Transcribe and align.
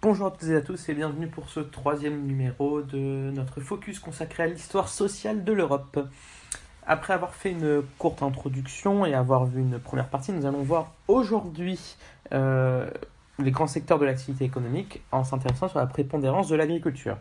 Bonjour 0.00 0.28
à 0.28 0.30
toutes 0.30 0.48
et 0.48 0.54
à 0.54 0.60
tous 0.60 0.88
et 0.88 0.94
bienvenue 0.94 1.26
pour 1.26 1.48
ce 1.48 1.58
troisième 1.58 2.24
numéro 2.24 2.82
de 2.82 3.32
notre 3.32 3.60
focus 3.60 3.98
consacré 3.98 4.44
à 4.44 4.46
l'histoire 4.46 4.88
sociale 4.88 5.42
de 5.42 5.52
l'Europe. 5.52 5.98
Après 6.86 7.14
avoir 7.14 7.34
fait 7.34 7.50
une 7.50 7.82
courte 7.98 8.22
introduction 8.22 9.04
et 9.04 9.14
avoir 9.14 9.46
vu 9.46 9.60
une 9.60 9.80
première 9.80 10.08
partie, 10.08 10.30
nous 10.30 10.46
allons 10.46 10.62
voir 10.62 10.92
aujourd'hui 11.08 11.96
euh, 12.30 12.88
les 13.40 13.50
grands 13.50 13.66
secteurs 13.66 13.98
de 13.98 14.04
l'activité 14.04 14.44
économique 14.44 15.02
en 15.10 15.24
s'intéressant 15.24 15.66
sur 15.66 15.80
la 15.80 15.86
prépondérance 15.86 16.46
de 16.46 16.54
l'agriculture. 16.54 17.16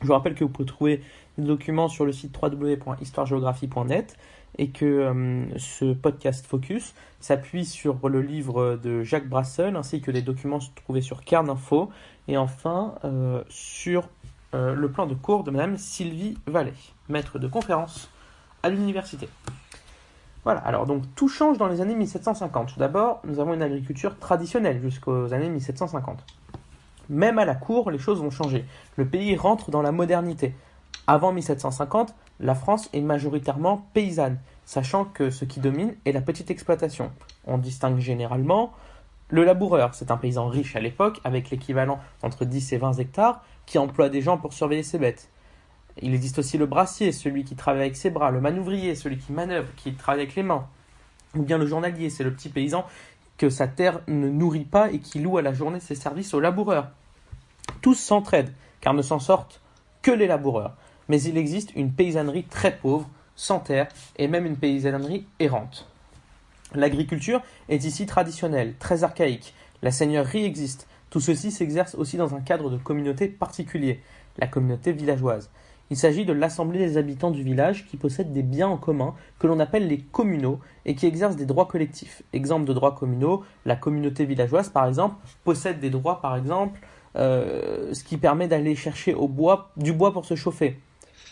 Je 0.00 0.06
vous 0.06 0.12
rappelle 0.12 0.36
que 0.36 0.44
vous 0.44 0.50
pouvez 0.50 0.66
trouver 0.66 1.02
des 1.38 1.44
documents 1.44 1.88
sur 1.88 2.06
le 2.06 2.12
site 2.12 2.38
www.histoiregéographie.net 2.40 4.16
et 4.58 4.70
que 4.70 4.84
euh, 4.84 5.58
ce 5.58 5.92
podcast 5.92 6.46
Focus 6.46 6.94
s'appuie 7.20 7.64
sur 7.64 8.08
le 8.08 8.20
livre 8.22 8.78
de 8.82 9.02
Jacques 9.02 9.28
Brassel 9.28 9.76
ainsi 9.76 10.00
que 10.00 10.10
les 10.10 10.22
documents 10.22 10.60
trouvés 10.74 11.02
sur 11.02 11.24
Cairn 11.24 11.48
Info 11.50 11.90
et 12.28 12.36
enfin 12.36 12.94
euh, 13.04 13.42
sur 13.48 14.08
euh, 14.54 14.74
le 14.74 14.90
plan 14.90 15.06
de 15.06 15.14
cours 15.14 15.44
de 15.44 15.50
Madame 15.50 15.76
Sylvie 15.76 16.38
Vallée, 16.46 16.72
maître 17.08 17.38
de 17.38 17.48
conférence 17.48 18.10
à 18.62 18.70
l'université. 18.70 19.28
Voilà, 20.44 20.60
alors 20.60 20.86
donc 20.86 21.02
tout 21.16 21.28
change 21.28 21.58
dans 21.58 21.66
les 21.66 21.80
années 21.80 21.96
1750. 21.96 22.74
Tout 22.74 22.78
d'abord, 22.78 23.20
nous 23.24 23.40
avons 23.40 23.54
une 23.54 23.62
agriculture 23.62 24.16
traditionnelle 24.18 24.80
jusqu'aux 24.80 25.32
années 25.32 25.48
1750. 25.48 26.24
Même 27.08 27.38
à 27.38 27.44
la 27.44 27.54
cour, 27.54 27.90
les 27.90 27.98
choses 27.98 28.20
vont 28.20 28.30
changer. 28.30 28.64
Le 28.96 29.06
pays 29.06 29.36
rentre 29.36 29.70
dans 29.70 29.82
la 29.82 29.92
modernité. 29.92 30.54
Avant 31.08 31.32
1750, 31.32 32.14
la 32.40 32.54
France 32.54 32.88
est 32.92 33.00
majoritairement 33.00 33.86
paysanne, 33.94 34.38
sachant 34.64 35.04
que 35.04 35.30
ce 35.30 35.44
qui 35.44 35.60
domine 35.60 35.94
est 36.04 36.12
la 36.12 36.20
petite 36.20 36.50
exploitation. 36.50 37.10
On 37.46 37.58
distingue 37.58 37.98
généralement 37.98 38.72
le 39.28 39.42
laboureur, 39.42 39.94
c'est 39.94 40.12
un 40.12 40.16
paysan 40.16 40.46
riche 40.46 40.76
à 40.76 40.80
l'époque, 40.80 41.20
avec 41.24 41.50
l'équivalent 41.50 41.98
entre 42.22 42.44
10 42.44 42.72
et 42.74 42.78
20 42.78 43.00
hectares, 43.00 43.42
qui 43.66 43.76
emploie 43.76 44.08
des 44.08 44.22
gens 44.22 44.38
pour 44.38 44.52
surveiller 44.52 44.84
ses 44.84 44.98
bêtes. 44.98 45.30
Il 46.00 46.14
existe 46.14 46.38
aussi 46.38 46.58
le 46.58 46.66
brassier, 46.66 47.10
celui 47.10 47.42
qui 47.42 47.56
travaille 47.56 47.82
avec 47.82 47.96
ses 47.96 48.10
bras, 48.10 48.30
le 48.30 48.40
manouvrier, 48.40 48.94
celui 48.94 49.18
qui 49.18 49.32
manœuvre, 49.32 49.68
qui 49.76 49.94
travaille 49.94 50.22
avec 50.22 50.36
les 50.36 50.44
mains. 50.44 50.68
Ou 51.34 51.42
bien 51.42 51.58
le 51.58 51.66
journalier, 51.66 52.08
c'est 52.08 52.22
le 52.22 52.32
petit 52.32 52.50
paysan 52.50 52.86
que 53.36 53.50
sa 53.50 53.66
terre 53.66 54.00
ne 54.06 54.28
nourrit 54.28 54.64
pas 54.64 54.92
et 54.92 55.00
qui 55.00 55.18
loue 55.18 55.38
à 55.38 55.42
la 55.42 55.52
journée 55.52 55.80
ses 55.80 55.96
services 55.96 56.32
aux 56.32 56.40
laboureurs. 56.40 56.90
Tous 57.82 57.94
s'entraident, 57.94 58.54
car 58.80 58.94
ne 58.94 59.02
s'en 59.02 59.18
sortent 59.18 59.60
que 60.02 60.12
les 60.12 60.28
laboureurs 60.28 60.76
mais 61.08 61.20
il 61.22 61.36
existe 61.36 61.74
une 61.74 61.92
paysannerie 61.92 62.44
très 62.44 62.76
pauvre, 62.76 63.08
sans 63.34 63.60
terre, 63.60 63.88
et 64.16 64.28
même 64.28 64.46
une 64.46 64.56
paysannerie 64.56 65.26
errante. 65.38 65.88
L'agriculture 66.74 67.42
est 67.68 67.84
ici 67.84 68.06
traditionnelle, 68.06 68.74
très 68.78 69.04
archaïque. 69.04 69.54
La 69.82 69.90
seigneurie 69.90 70.44
existe. 70.44 70.88
Tout 71.10 71.20
ceci 71.20 71.50
s'exerce 71.50 71.94
aussi 71.94 72.16
dans 72.16 72.34
un 72.34 72.40
cadre 72.40 72.70
de 72.70 72.76
communauté 72.76 73.28
particulier, 73.28 74.00
la 74.38 74.46
communauté 74.46 74.92
villageoise. 74.92 75.50
Il 75.88 75.96
s'agit 75.96 76.24
de 76.24 76.32
l'assemblée 76.32 76.80
des 76.80 76.96
habitants 76.96 77.30
du 77.30 77.44
village 77.44 77.86
qui 77.86 77.96
possèdent 77.96 78.32
des 78.32 78.42
biens 78.42 78.68
en 78.68 78.76
commun 78.76 79.14
que 79.38 79.46
l'on 79.46 79.60
appelle 79.60 79.86
les 79.86 80.00
communaux 80.00 80.58
et 80.84 80.96
qui 80.96 81.06
exercent 81.06 81.36
des 81.36 81.46
droits 81.46 81.66
collectifs. 81.66 82.22
Exemple 82.32 82.64
de 82.64 82.72
droits 82.72 82.96
communaux, 82.96 83.44
la 83.64 83.76
communauté 83.76 84.24
villageoise 84.24 84.68
par 84.68 84.86
exemple 84.88 85.14
possède 85.44 85.78
des 85.78 85.90
droits 85.90 86.20
par 86.20 86.36
exemple 86.36 86.80
euh, 87.14 87.94
ce 87.94 88.02
qui 88.02 88.16
permet 88.16 88.48
d'aller 88.48 88.74
chercher 88.74 89.14
au 89.14 89.28
bois, 89.28 89.70
du 89.76 89.92
bois 89.92 90.12
pour 90.12 90.24
se 90.24 90.34
chauffer. 90.34 90.80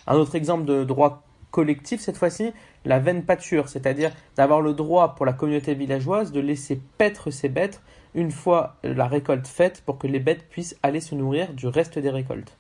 Un 0.06 0.16
autre 0.16 0.34
exemple 0.34 0.64
de 0.64 0.84
droit 0.84 1.22
collectif, 1.50 2.00
cette 2.00 2.16
fois-ci, 2.16 2.52
la 2.84 2.98
veine 2.98 3.24
pâture, 3.24 3.68
c'est-à-dire 3.68 4.10
d'avoir 4.36 4.60
le 4.60 4.74
droit 4.74 5.14
pour 5.14 5.24
la 5.24 5.32
communauté 5.32 5.74
villageoise 5.74 6.32
de 6.32 6.40
laisser 6.40 6.80
paître 6.98 7.30
ses 7.30 7.48
bêtes 7.48 7.80
une 8.14 8.30
fois 8.30 8.76
la 8.82 9.06
récolte 9.06 9.46
faite 9.46 9.82
pour 9.86 9.98
que 9.98 10.06
les 10.06 10.20
bêtes 10.20 10.48
puissent 10.48 10.76
aller 10.82 11.00
se 11.00 11.14
nourrir 11.14 11.52
du 11.52 11.66
reste 11.66 11.98
des 11.98 12.10
récoltes. 12.10 12.56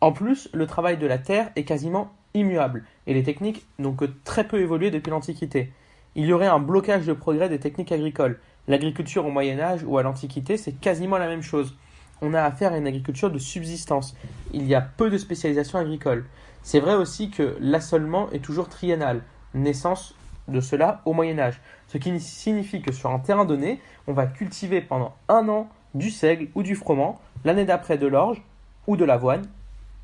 En 0.00 0.12
plus, 0.12 0.48
le 0.52 0.66
travail 0.66 0.98
de 0.98 1.06
la 1.06 1.18
terre 1.18 1.50
est 1.56 1.64
quasiment 1.64 2.12
immuable 2.34 2.84
et 3.06 3.14
les 3.14 3.22
techniques 3.22 3.66
n'ont 3.78 3.94
que 3.94 4.06
très 4.24 4.46
peu 4.46 4.60
évolué 4.60 4.90
depuis 4.90 5.10
l'Antiquité. 5.10 5.72
Il 6.14 6.26
y 6.26 6.32
aurait 6.32 6.46
un 6.46 6.58
blocage 6.58 7.06
de 7.06 7.12
progrès 7.12 7.48
des 7.48 7.60
techniques 7.60 7.92
agricoles. 7.92 8.40
L'agriculture 8.68 9.26
au 9.26 9.30
Moyen 9.30 9.58
Âge 9.58 9.84
ou 9.84 9.98
à 9.98 10.02
l'Antiquité, 10.02 10.56
c'est 10.56 10.72
quasiment 10.72 11.18
la 11.18 11.28
même 11.28 11.42
chose 11.42 11.76
on 12.22 12.34
a 12.34 12.42
affaire 12.42 12.72
à 12.72 12.78
une 12.78 12.86
agriculture 12.86 13.30
de 13.30 13.38
subsistance. 13.38 14.14
Il 14.52 14.66
y 14.66 14.74
a 14.74 14.80
peu 14.80 15.10
de 15.10 15.18
spécialisation 15.18 15.78
agricole. 15.78 16.24
C'est 16.62 16.80
vrai 16.80 16.94
aussi 16.94 17.30
que 17.30 17.56
l'assolement 17.60 18.30
est 18.32 18.44
toujours 18.44 18.68
triennal, 18.68 19.22
naissance 19.54 20.14
de 20.48 20.60
cela 20.60 21.00
au 21.04 21.12
Moyen 21.12 21.38
Âge, 21.38 21.60
ce 21.86 21.98
qui 21.98 22.18
signifie 22.20 22.82
que 22.82 22.92
sur 22.92 23.10
un 23.10 23.18
terrain 23.18 23.44
donné, 23.44 23.80
on 24.06 24.12
va 24.12 24.26
cultiver 24.26 24.80
pendant 24.80 25.14
un 25.28 25.48
an 25.48 25.68
du 25.94 26.10
seigle 26.10 26.48
ou 26.54 26.62
du 26.62 26.74
froment, 26.74 27.20
l'année 27.44 27.64
d'après 27.64 27.98
de 27.98 28.06
l'orge 28.06 28.42
ou 28.86 28.96
de 28.96 29.04
l'avoine, 29.04 29.46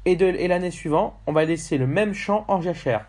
et, 0.04 0.48
l'année 0.48 0.70
suivante, 0.70 1.14
on 1.26 1.32
va 1.32 1.44
laisser 1.44 1.78
le 1.78 1.86
même 1.86 2.14
champ 2.14 2.44
en 2.46 2.62
jachère. 2.62 3.06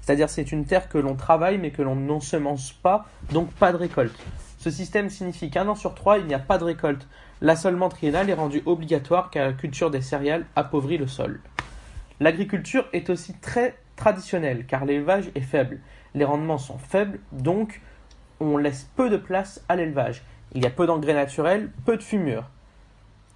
C'est-à-dire 0.00 0.30
c'est 0.30 0.50
une 0.50 0.64
terre 0.64 0.88
que 0.88 0.96
l'on 0.96 1.14
travaille 1.14 1.58
mais 1.58 1.70
que 1.70 1.82
l'on 1.82 1.94
n'ensemence 1.94 2.72
pas, 2.72 3.06
donc 3.32 3.50
pas 3.52 3.70
de 3.70 3.76
récolte. 3.76 4.18
Ce 4.58 4.70
système 4.70 5.10
signifie 5.10 5.50
qu'un 5.50 5.68
an 5.68 5.74
sur 5.74 5.94
trois, 5.94 6.18
il 6.18 6.26
n'y 6.26 6.34
a 6.34 6.38
pas 6.38 6.58
de 6.58 6.64
récolte. 6.64 7.06
L'assolement 7.42 7.88
triennal 7.88 8.28
est 8.28 8.34
rendu 8.34 8.62
obligatoire 8.66 9.30
car 9.30 9.46
la 9.46 9.52
culture 9.54 9.90
des 9.90 10.02
céréales 10.02 10.44
appauvrit 10.56 10.98
le 10.98 11.06
sol. 11.06 11.40
L'agriculture 12.20 12.86
est 12.92 13.08
aussi 13.08 13.32
très 13.34 13.76
traditionnelle 13.96 14.66
car 14.66 14.84
l'élevage 14.84 15.30
est 15.34 15.40
faible. 15.40 15.80
Les 16.14 16.24
rendements 16.24 16.58
sont 16.58 16.76
faibles, 16.76 17.18
donc 17.32 17.80
on 18.40 18.58
laisse 18.58 18.90
peu 18.94 19.08
de 19.08 19.16
place 19.16 19.64
à 19.70 19.76
l'élevage. 19.76 20.22
Il 20.52 20.62
y 20.62 20.66
a 20.66 20.70
peu 20.70 20.86
d'engrais 20.86 21.14
naturels, 21.14 21.70
peu 21.86 21.96
de 21.96 22.02
fumure. 22.02 22.50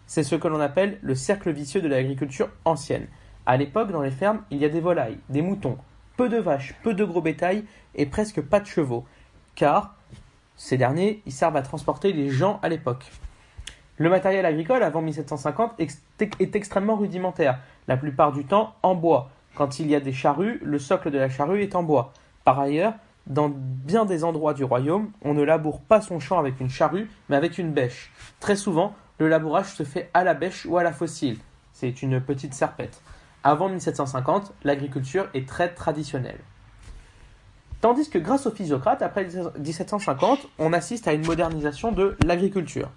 C'est 0.06 0.22
ce 0.22 0.34
que 0.34 0.48
l'on 0.48 0.60
appelle 0.60 0.98
le 1.00 1.14
cercle 1.14 1.50
vicieux 1.50 1.81
de 1.81 1.88
l'agriculture 1.88 2.50
ancienne. 2.66 3.06
À 3.47 3.56
l'époque, 3.56 3.91
dans 3.91 4.03
les 4.03 4.10
fermes, 4.10 4.43
il 4.50 4.59
y 4.59 4.66
a 4.66 4.69
des 4.69 4.81
volailles, 4.81 5.19
des 5.31 5.41
moutons, 5.41 5.78
peu 6.19 6.28
de 6.28 6.37
vaches, 6.37 6.75
peu 6.82 6.93
de 6.93 7.04
gros 7.04 7.22
bétail 7.22 7.64
et 7.94 8.04
presque 8.04 8.43
pas 8.43 8.60
de 8.60 8.66
chevaux, 8.66 9.06
car 9.54 9.97
ces 10.56 10.76
derniers, 10.76 11.22
ils 11.25 11.32
servent 11.32 11.56
à 11.56 11.62
transporter 11.62 12.12
les 12.12 12.28
gens 12.28 12.60
à 12.62 12.69
l'époque. 12.69 13.10
Le 13.97 14.10
matériel 14.10 14.44
agricole 14.44 14.82
avant 14.82 15.03
1750 15.03 15.75
est 15.78 16.56
extrêmement 16.56 16.97
rudimentaire, 16.97 17.60
la 17.87 17.97
plupart 17.97 18.32
du 18.32 18.44
temps 18.44 18.75
en 18.82 18.97
bois. 18.97 19.31
Quand 19.55 19.78
il 19.78 19.88
y 19.88 19.94
a 19.94 20.00
des 20.00 20.12
charrues, 20.12 20.60
le 20.65 20.81
socle 20.81 21.12
de 21.12 21.19
la 21.19 21.28
charrue 21.28 21.62
est 21.62 21.77
en 21.77 21.84
bois. 21.84 22.12
Par 22.44 22.59
ailleurs, 22.59 22.94
dans 23.28 23.49
bien 23.55 24.05
des 24.05 24.25
endroits 24.25 24.53
du 24.53 24.65
royaume, 24.65 25.12
on 25.22 25.32
ne 25.32 25.44
laboure 25.44 25.81
pas 25.81 26.00
son 26.00 26.19
champ 26.19 26.41
avec 26.41 26.60
une 26.60 26.69
charrue, 26.69 27.09
mais 27.28 27.37
avec 27.37 27.56
une 27.56 27.71
bêche. 27.71 28.10
Très 28.41 28.56
souvent, 28.56 28.94
le 29.19 29.28
labourage 29.28 29.72
se 29.72 29.84
fait 29.84 30.11
à 30.12 30.25
la 30.25 30.34
bêche 30.34 30.66
ou 30.66 30.76
à 30.76 30.82
la 30.82 30.93
fossile. 30.93 31.38
C'est 31.72 32.03
une 32.03 32.21
petite 32.21 32.53
serpette. 32.53 33.00
Avant 33.44 33.69
1750, 33.69 34.53
l'agriculture 34.65 35.28
est 35.34 35.47
très 35.47 35.72
traditionnelle. 35.72 36.41
Tandis 37.81 38.11
que 38.11 38.19
grâce 38.19 38.47
aux 38.47 38.50
physiocrates, 38.50 39.03
après 39.03 39.25
1750, 39.25 40.49
on 40.59 40.72
assiste 40.72 41.06
à 41.06 41.12
une 41.12 41.25
modernisation 41.25 41.93
de 41.93 42.16
l'agriculture. 42.25 42.91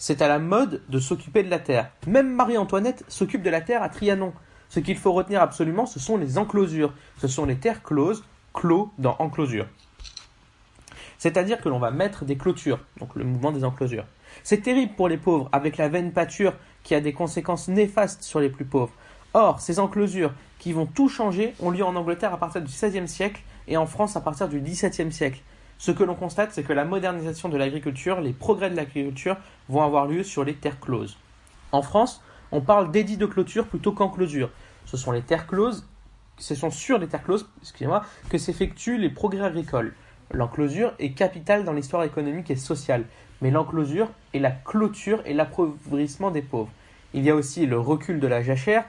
C'est 0.00 0.22
à 0.22 0.28
la 0.28 0.38
mode 0.38 0.80
de 0.88 1.00
s'occuper 1.00 1.42
de 1.42 1.50
la 1.50 1.58
terre. 1.58 1.90
Même 2.06 2.32
Marie-Antoinette 2.32 3.04
s'occupe 3.08 3.42
de 3.42 3.50
la 3.50 3.60
terre 3.60 3.82
à 3.82 3.88
Trianon. 3.88 4.32
Ce 4.68 4.78
qu'il 4.78 4.96
faut 4.96 5.12
retenir 5.12 5.42
absolument, 5.42 5.86
ce 5.86 5.98
sont 5.98 6.16
les 6.16 6.38
enclosures. 6.38 6.94
Ce 7.18 7.26
sont 7.26 7.46
les 7.46 7.56
terres 7.56 7.82
closes, 7.82 8.24
clos 8.54 8.92
dans 8.98 9.16
enclosure. 9.18 9.66
C'est-à-dire 11.18 11.60
que 11.60 11.68
l'on 11.68 11.80
va 11.80 11.90
mettre 11.90 12.24
des 12.24 12.36
clôtures, 12.36 12.78
donc 13.00 13.16
le 13.16 13.24
mouvement 13.24 13.50
des 13.50 13.64
enclosures. 13.64 14.04
C'est 14.44 14.62
terrible 14.62 14.94
pour 14.94 15.08
les 15.08 15.16
pauvres, 15.16 15.48
avec 15.50 15.76
la 15.76 15.88
veine 15.88 16.12
pâture 16.12 16.54
qui 16.84 16.94
a 16.94 17.00
des 17.00 17.12
conséquences 17.12 17.66
néfastes 17.66 18.22
sur 18.22 18.38
les 18.38 18.50
plus 18.50 18.64
pauvres. 18.64 18.92
Or, 19.34 19.60
ces 19.60 19.80
enclosures 19.80 20.32
qui 20.60 20.72
vont 20.72 20.86
tout 20.86 21.08
changer 21.08 21.54
ont 21.60 21.70
lieu 21.70 21.84
en 21.84 21.96
Angleterre 21.96 22.32
à 22.32 22.38
partir 22.38 22.62
du 22.62 22.68
XVIe 22.68 23.08
siècle 23.08 23.42
et 23.66 23.76
en 23.76 23.86
France 23.86 24.16
à 24.16 24.20
partir 24.20 24.48
du 24.48 24.60
XVIIe 24.60 25.12
siècle. 25.12 25.40
Ce 25.78 25.92
que 25.92 26.02
l'on 26.02 26.16
constate, 26.16 26.50
c'est 26.52 26.64
que 26.64 26.72
la 26.72 26.84
modernisation 26.84 27.48
de 27.48 27.56
l'agriculture, 27.56 28.20
les 28.20 28.32
progrès 28.32 28.68
de 28.68 28.76
l'agriculture 28.76 29.36
vont 29.68 29.82
avoir 29.82 30.06
lieu 30.06 30.24
sur 30.24 30.42
les 30.44 30.54
terres 30.54 30.80
closes. 30.80 31.16
En 31.70 31.82
France, 31.82 32.20
on 32.50 32.60
parle 32.60 32.90
d'édit 32.90 33.16
de 33.16 33.26
clôture 33.26 33.66
plutôt 33.66 33.92
qu'enclosure. 33.92 34.50
Ce 34.86 34.96
sont 34.96 35.12
les 35.12 35.22
terres 35.22 35.46
closes, 35.46 35.86
ce 36.38 36.54
sont 36.56 36.70
sur 36.70 36.98
les 36.98 37.06
terres 37.06 37.22
closes, 37.22 37.48
excusez-moi, 37.62 38.04
que 38.28 38.38
s'effectuent 38.38 38.98
les 38.98 39.10
progrès 39.10 39.44
agricoles. 39.44 39.94
L'enclosure 40.32 40.92
est 40.98 41.12
capitale 41.12 41.64
dans 41.64 41.72
l'histoire 41.72 42.02
économique 42.02 42.50
et 42.50 42.56
sociale, 42.56 43.04
mais 43.40 43.50
l'enclosure 43.50 44.10
est 44.34 44.40
la 44.40 44.50
clôture 44.50 45.22
et 45.26 45.34
l'appauvrissement 45.34 46.30
des 46.30 46.42
pauvres. 46.42 46.70
Il 47.14 47.22
y 47.22 47.30
a 47.30 47.34
aussi 47.34 47.66
le 47.66 47.78
recul 47.78 48.18
de 48.18 48.26
la 48.26 48.42
jachère. 48.42 48.84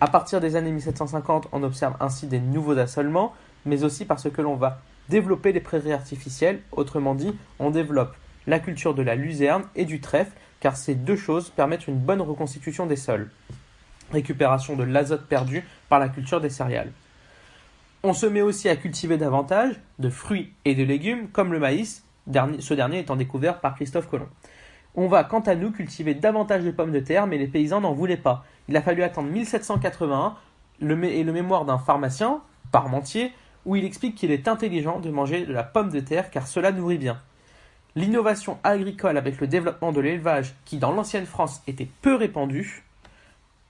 À 0.00 0.06
partir 0.08 0.40
des 0.40 0.56
années 0.56 0.72
1750, 0.72 1.48
on 1.52 1.62
observe 1.62 1.96
ainsi 2.00 2.26
des 2.26 2.40
nouveaux 2.40 2.78
assolements, 2.78 3.34
mais 3.66 3.84
aussi 3.84 4.04
parce 4.04 4.30
que 4.30 4.42
l'on 4.42 4.56
va 4.56 4.80
développer 5.08 5.52
des 5.52 5.60
prairies 5.60 5.92
artificielles, 5.92 6.60
autrement 6.72 7.14
dit, 7.14 7.34
on 7.58 7.70
développe 7.70 8.14
la 8.46 8.58
culture 8.58 8.94
de 8.94 9.02
la 9.02 9.14
luzerne 9.14 9.64
et 9.74 9.84
du 9.84 10.00
trèfle, 10.00 10.32
car 10.60 10.76
ces 10.76 10.94
deux 10.94 11.16
choses 11.16 11.50
permettent 11.50 11.88
une 11.88 11.98
bonne 11.98 12.20
reconstitution 12.20 12.86
des 12.86 12.96
sols. 12.96 13.30
Récupération 14.12 14.76
de 14.76 14.84
l'azote 14.84 15.26
perdu 15.26 15.64
par 15.88 15.98
la 15.98 16.08
culture 16.08 16.40
des 16.40 16.50
céréales. 16.50 16.92
On 18.02 18.14
se 18.14 18.26
met 18.26 18.42
aussi 18.42 18.68
à 18.68 18.76
cultiver 18.76 19.16
davantage 19.16 19.80
de 19.98 20.10
fruits 20.10 20.52
et 20.64 20.74
de 20.74 20.82
légumes, 20.82 21.28
comme 21.28 21.52
le 21.52 21.60
maïs, 21.60 22.04
ce 22.58 22.74
dernier 22.74 22.98
étant 22.98 23.16
découvert 23.16 23.60
par 23.60 23.74
Christophe 23.74 24.08
Colomb. 24.08 24.28
On 24.94 25.08
va, 25.08 25.24
quant 25.24 25.40
à 25.40 25.54
nous, 25.54 25.70
cultiver 25.70 26.14
davantage 26.14 26.64
de 26.64 26.70
pommes 26.70 26.92
de 26.92 27.00
terre, 27.00 27.26
mais 27.26 27.38
les 27.38 27.46
paysans 27.46 27.80
n'en 27.80 27.94
voulaient 27.94 28.16
pas. 28.16 28.44
Il 28.68 28.76
a 28.76 28.82
fallu 28.82 29.02
attendre 29.02 29.30
1781 29.30 30.36
le, 30.80 31.04
et 31.04 31.22
le 31.22 31.32
mémoire 31.32 31.64
d'un 31.64 31.78
pharmacien, 31.78 32.42
Parmentier, 32.70 33.32
où 33.66 33.76
il 33.76 33.84
explique 33.84 34.14
qu'il 34.14 34.30
est 34.30 34.48
intelligent 34.48 35.00
de 35.00 35.10
manger 35.10 35.46
de 35.46 35.52
la 35.52 35.62
pomme 35.62 35.90
de 35.90 36.00
terre 36.00 36.30
car 36.30 36.46
cela 36.46 36.72
nourrit 36.72 36.98
bien. 36.98 37.20
L'innovation 37.94 38.58
agricole 38.64 39.18
avec 39.18 39.40
le 39.40 39.46
développement 39.46 39.92
de 39.92 40.00
l'élevage, 40.00 40.54
qui 40.64 40.78
dans 40.78 40.92
l'ancienne 40.92 41.26
France 41.26 41.62
était 41.66 41.88
peu 42.00 42.14
répandu, 42.14 42.84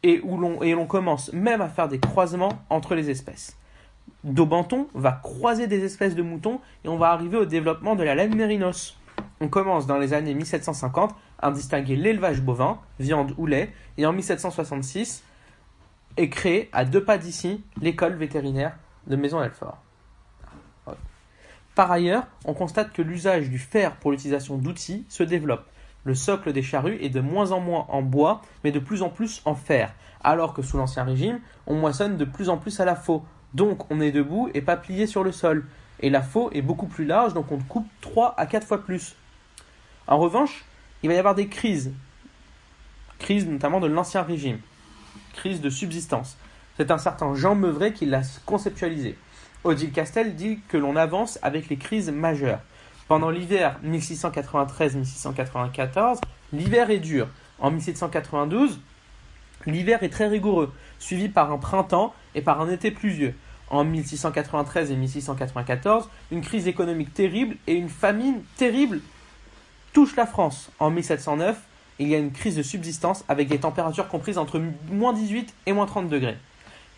et 0.02 0.20
où 0.22 0.36
l'on 0.36 0.86
commence 0.86 1.32
même 1.32 1.60
à 1.60 1.68
faire 1.68 1.88
des 1.88 1.98
croisements 1.98 2.62
entre 2.70 2.94
les 2.94 3.10
espèces. 3.10 3.56
Daubenton 4.24 4.88
va 4.94 5.12
croiser 5.12 5.66
des 5.66 5.84
espèces 5.84 6.14
de 6.14 6.22
moutons 6.22 6.60
et 6.84 6.88
on 6.88 6.96
va 6.96 7.10
arriver 7.10 7.36
au 7.36 7.44
développement 7.44 7.96
de 7.96 8.02
la 8.02 8.14
laine 8.14 8.34
mérinos. 8.34 8.96
On 9.40 9.48
commence 9.48 9.86
dans 9.86 9.98
les 9.98 10.12
années 10.12 10.34
1750 10.34 11.14
à 11.40 11.50
distinguer 11.50 11.96
l'élevage 11.96 12.40
bovin, 12.40 12.78
viande 13.00 13.34
ou 13.36 13.46
lait, 13.46 13.72
et 13.98 14.06
en 14.06 14.12
1766 14.12 15.24
est 16.16 16.28
créée 16.28 16.68
à 16.72 16.84
deux 16.84 17.02
pas 17.02 17.18
d'ici 17.18 17.62
l'école 17.80 18.14
vétérinaire 18.14 18.76
de 19.06 19.16
Maison-Alfort. 19.16 19.78
Par 21.74 21.90
ailleurs, 21.90 22.24
on 22.44 22.52
constate 22.52 22.92
que 22.92 23.00
l'usage 23.00 23.48
du 23.48 23.58
fer 23.58 23.96
pour 23.96 24.10
l'utilisation 24.10 24.58
d'outils 24.58 25.06
se 25.08 25.22
développe. 25.22 25.64
Le 26.04 26.14
socle 26.14 26.52
des 26.52 26.62
charrues 26.62 26.98
est 27.00 27.08
de 27.08 27.20
moins 27.20 27.52
en 27.52 27.60
moins 27.60 27.86
en 27.88 28.02
bois, 28.02 28.42
mais 28.62 28.72
de 28.72 28.78
plus 28.78 29.02
en 29.02 29.08
plus 29.08 29.40
en 29.44 29.54
fer, 29.54 29.94
alors 30.22 30.52
que 30.52 30.60
sous 30.60 30.76
l'Ancien 30.76 31.04
Régime, 31.04 31.40
on 31.66 31.76
moissonne 31.76 32.16
de 32.16 32.24
plus 32.24 32.48
en 32.48 32.58
plus 32.58 32.80
à 32.80 32.84
la 32.84 32.96
faux. 32.96 33.24
Donc 33.54 33.90
on 33.90 34.00
est 34.00 34.12
debout 34.12 34.50
et 34.52 34.60
pas 34.60 34.76
plié 34.76 35.06
sur 35.06 35.24
le 35.24 35.32
sol. 35.32 35.66
Et 36.00 36.10
la 36.10 36.20
faux 36.20 36.50
est 36.52 36.62
beaucoup 36.62 36.86
plus 36.86 37.06
large, 37.06 37.32
donc 37.32 37.52
on 37.52 37.58
coupe 37.58 37.86
3 38.00 38.34
à 38.36 38.46
4 38.46 38.66
fois 38.66 38.84
plus. 38.84 39.14
En 40.06 40.18
revanche, 40.18 40.64
il 41.02 41.08
va 41.08 41.14
y 41.14 41.18
avoir 41.18 41.34
des 41.34 41.48
crises. 41.48 41.92
Crises 43.18 43.46
notamment 43.46 43.80
de 43.80 43.86
l'Ancien 43.86 44.22
Régime. 44.22 44.58
Crise 45.34 45.60
de 45.60 45.70
subsistance. 45.70 46.36
C'est 46.82 46.90
un 46.90 46.98
certain 46.98 47.34
Jean 47.36 47.54
Meuvray 47.54 47.92
qui 47.92 48.06
l'a 48.06 48.22
conceptualisé. 48.44 49.16
Odile 49.62 49.92
Castel 49.92 50.34
dit 50.34 50.58
que 50.66 50.76
l'on 50.76 50.96
avance 50.96 51.38
avec 51.40 51.68
les 51.68 51.76
crises 51.76 52.10
majeures. 52.10 52.58
Pendant 53.06 53.30
l'hiver 53.30 53.78
1693-1694, 53.86 56.18
l'hiver 56.52 56.90
est 56.90 56.98
dur. 56.98 57.28
En 57.60 57.70
1792, 57.70 58.80
l'hiver 59.66 60.02
est 60.02 60.08
très 60.08 60.26
rigoureux, 60.26 60.72
suivi 60.98 61.28
par 61.28 61.52
un 61.52 61.58
printemps 61.58 62.12
et 62.34 62.42
par 62.42 62.60
un 62.60 62.68
été 62.68 62.90
pluvieux. 62.90 63.36
En 63.70 63.84
1693 63.84 64.90
et 64.90 64.96
1694, 64.96 66.10
une 66.32 66.40
crise 66.40 66.66
économique 66.66 67.14
terrible 67.14 67.54
et 67.68 67.74
une 67.74 67.90
famine 67.90 68.42
terrible 68.56 68.98
touchent 69.92 70.16
la 70.16 70.26
France. 70.26 70.72
En 70.80 70.90
1709, 70.90 71.62
il 72.00 72.08
y 72.08 72.16
a 72.16 72.18
une 72.18 72.32
crise 72.32 72.56
de 72.56 72.64
subsistance 72.64 73.24
avec 73.28 73.46
des 73.46 73.60
températures 73.60 74.08
comprises 74.08 74.36
entre 74.36 74.60
moins 74.90 75.12
18 75.12 75.54
et 75.66 75.72
moins 75.72 75.86
30 75.86 76.08
degrés. 76.08 76.38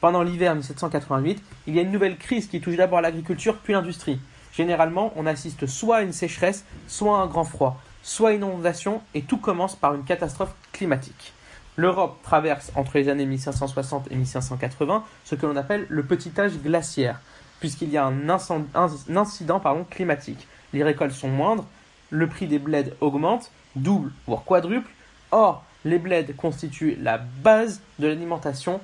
Pendant 0.04 0.22
l'hiver 0.22 0.54
1788, 0.54 1.42
il 1.66 1.74
y 1.74 1.78
a 1.78 1.82
une 1.82 1.90
nouvelle 1.90 2.18
crise 2.18 2.46
qui 2.46 2.60
touche 2.60 2.76
d'abord 2.76 3.00
l'agriculture 3.00 3.56
puis 3.56 3.72
l'industrie. 3.72 4.20
Généralement, 4.52 5.14
on 5.16 5.24
assiste 5.24 5.66
soit 5.66 5.96
à 5.96 6.02
une 6.02 6.12
sécheresse, 6.12 6.66
soit 6.86 7.16
à 7.16 7.22
un 7.22 7.26
grand 7.26 7.44
froid, 7.44 7.80
soit 8.02 8.28
à 8.28 8.32
une 8.32 8.44
inondation, 8.44 9.00
et 9.14 9.22
tout 9.22 9.38
commence 9.38 9.76
par 9.76 9.94
une 9.94 10.04
catastrophe 10.04 10.54
climatique. 10.72 11.32
L'Europe 11.76 12.18
traverse 12.22 12.70
entre 12.74 12.98
les 12.98 13.08
années 13.08 13.24
1560 13.24 14.08
et 14.10 14.16
1580 14.16 15.04
ce 15.24 15.36
que 15.36 15.46
l'on 15.46 15.56
appelle 15.56 15.86
le 15.88 16.02
petit 16.02 16.32
âge 16.36 16.58
glaciaire, 16.62 17.18
puisqu'il 17.58 17.88
y 17.88 17.96
a 17.96 18.04
un, 18.04 18.28
incident 18.28 19.62
climatique. 19.88 20.46
Les 20.74 20.84
récoltes 20.84 21.12
sont 21.12 21.28
moindres, 21.28 21.64
le 22.10 22.26
prix 22.26 22.46
des 22.46 22.58
bleds 22.58 22.92
augmente, 23.00 23.50
double 23.74 24.12
voire 24.26 24.44
quadruple. 24.44 24.90
Or, 25.30 25.64
les 25.86 25.98
bleds 25.98 26.34
constituent 26.36 26.98
la 27.00 27.16
base 27.16 27.80
de 27.98 28.06
l'alimentation 28.06 28.82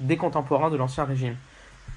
des 0.00 0.16
contemporains 0.16 0.70
de 0.70 0.76
l'Ancien 0.76 1.04
Régime. 1.04 1.36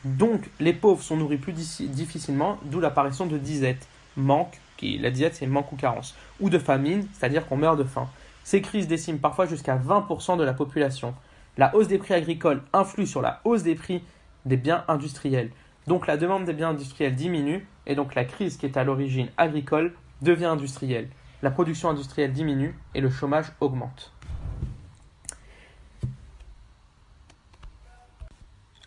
Donc, 0.05 0.49
les 0.59 0.73
pauvres 0.73 1.01
sont 1.01 1.17
nourris 1.17 1.37
plus 1.37 1.53
difficilement, 1.53 2.57
d'où 2.65 2.79
l'apparition 2.79 3.25
de 3.25 3.37
disette, 3.37 3.87
manque, 4.17 4.59
qui, 4.77 4.97
la 4.97 5.11
disette 5.11 5.35
c'est 5.35 5.47
manque 5.47 5.71
ou 5.71 5.75
carence, 5.75 6.15
ou 6.39 6.49
de 6.49 6.59
famine, 6.59 7.07
c'est-à-dire 7.13 7.47
qu'on 7.47 7.57
meurt 7.57 7.77
de 7.77 7.83
faim. 7.83 8.07
Ces 8.43 8.61
crises 8.61 8.87
déciment 8.87 9.19
parfois 9.19 9.45
jusqu'à 9.45 9.77
20% 9.77 10.37
de 10.37 10.43
la 10.43 10.53
population. 10.53 11.15
La 11.57 11.73
hausse 11.75 11.87
des 11.87 11.97
prix 11.97 12.13
agricoles 12.13 12.61
influe 12.73 13.07
sur 13.07 13.21
la 13.21 13.39
hausse 13.45 13.63
des 13.63 13.75
prix 13.75 14.03
des 14.45 14.57
biens 14.57 14.83
industriels. 14.87 15.51
Donc 15.87 16.07
la 16.07 16.17
demande 16.17 16.45
des 16.45 16.53
biens 16.53 16.69
industriels 16.69 17.15
diminue, 17.15 17.67
et 17.85 17.95
donc 17.95 18.15
la 18.15 18.25
crise 18.25 18.57
qui 18.57 18.65
est 18.65 18.77
à 18.77 18.83
l'origine 18.83 19.29
agricole 19.37 19.93
devient 20.21 20.45
industrielle. 20.45 21.09
La 21.41 21.51
production 21.51 21.89
industrielle 21.89 22.31
diminue 22.31 22.77
et 22.95 23.01
le 23.01 23.09
chômage 23.09 23.51
augmente. 23.59 24.12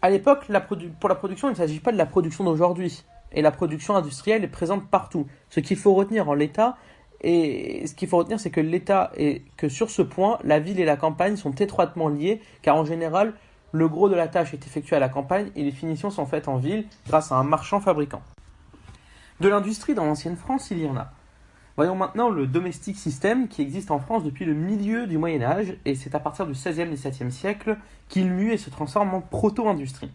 À 0.02 0.10
l'époque, 0.10 0.46
pour 1.00 1.08
la 1.08 1.14
production, 1.14 1.48
il 1.48 1.52
ne 1.52 1.56
s'agit 1.56 1.80
pas 1.80 1.92
de 1.92 1.96
la 1.96 2.06
production 2.06 2.44
d'aujourd'hui. 2.44 3.04
Et 3.32 3.42
la 3.42 3.50
production 3.50 3.96
industrielle 3.96 4.44
est 4.44 4.48
présente 4.48 4.88
partout. 4.88 5.26
Ce 5.50 5.60
qu'il 5.60 5.76
faut 5.76 5.94
retenir 5.94 6.28
en 6.28 6.34
l'État, 6.34 6.76
et 7.22 7.86
ce 7.86 7.94
qu'il 7.94 8.08
faut 8.08 8.18
retenir, 8.18 8.38
c'est 8.38 8.50
que 8.50 8.60
l'État 8.60 9.10
et 9.16 9.42
que 9.56 9.68
sur 9.68 9.90
ce 9.90 10.02
point, 10.02 10.38
la 10.44 10.58
ville 10.58 10.78
et 10.80 10.84
la 10.84 10.96
campagne 10.96 11.36
sont 11.36 11.52
étroitement 11.52 12.08
liées, 12.08 12.40
car 12.62 12.76
en 12.76 12.84
général, 12.84 13.34
le 13.72 13.88
gros 13.88 14.08
de 14.08 14.14
la 14.14 14.28
tâche 14.28 14.54
est 14.54 14.66
effectué 14.66 14.96
à 14.96 15.00
la 15.00 15.08
campagne 15.08 15.50
et 15.56 15.64
les 15.64 15.72
finitions 15.72 16.10
sont 16.10 16.26
faites 16.26 16.48
en 16.48 16.56
ville 16.56 16.86
grâce 17.06 17.32
à 17.32 17.36
un 17.36 17.42
marchand 17.42 17.80
fabricant. 17.80 18.22
De 19.40 19.48
l'industrie 19.48 19.94
dans 19.94 20.04
l'ancienne 20.04 20.36
France, 20.36 20.70
il 20.70 20.82
y 20.82 20.88
en 20.88 20.96
a. 20.96 21.10
Voyons 21.76 21.94
maintenant 21.94 22.30
le 22.30 22.46
domestique 22.46 22.96
système 22.96 23.48
qui 23.48 23.60
existe 23.60 23.90
en 23.90 23.98
France 23.98 24.24
depuis 24.24 24.46
le 24.46 24.54
milieu 24.54 25.06
du 25.06 25.18
Moyen 25.18 25.42
Âge 25.42 25.76
et 25.84 25.94
c'est 25.94 26.14
à 26.14 26.20
partir 26.20 26.46
du 26.46 26.52
XVIe 26.52 26.80
et 26.80 26.94
XVIIe 26.94 27.30
siècle 27.30 27.76
qu'il 28.08 28.30
mue 28.30 28.52
et 28.52 28.56
se 28.56 28.70
transforme 28.70 29.12
en 29.12 29.20
proto-industrie. 29.20 30.10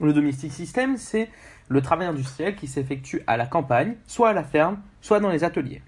Le 0.00 0.12
domestique 0.12 0.50
système, 0.50 0.96
c'est 0.96 1.30
le 1.68 1.80
travail 1.80 2.08
industriel 2.08 2.56
qui 2.56 2.66
s'effectue 2.66 3.22
à 3.28 3.36
la 3.36 3.46
campagne, 3.46 3.94
soit 4.08 4.30
à 4.30 4.32
la 4.32 4.42
ferme, 4.42 4.78
soit 5.02 5.20
dans 5.20 5.30
les 5.30 5.44
ateliers. 5.44 5.82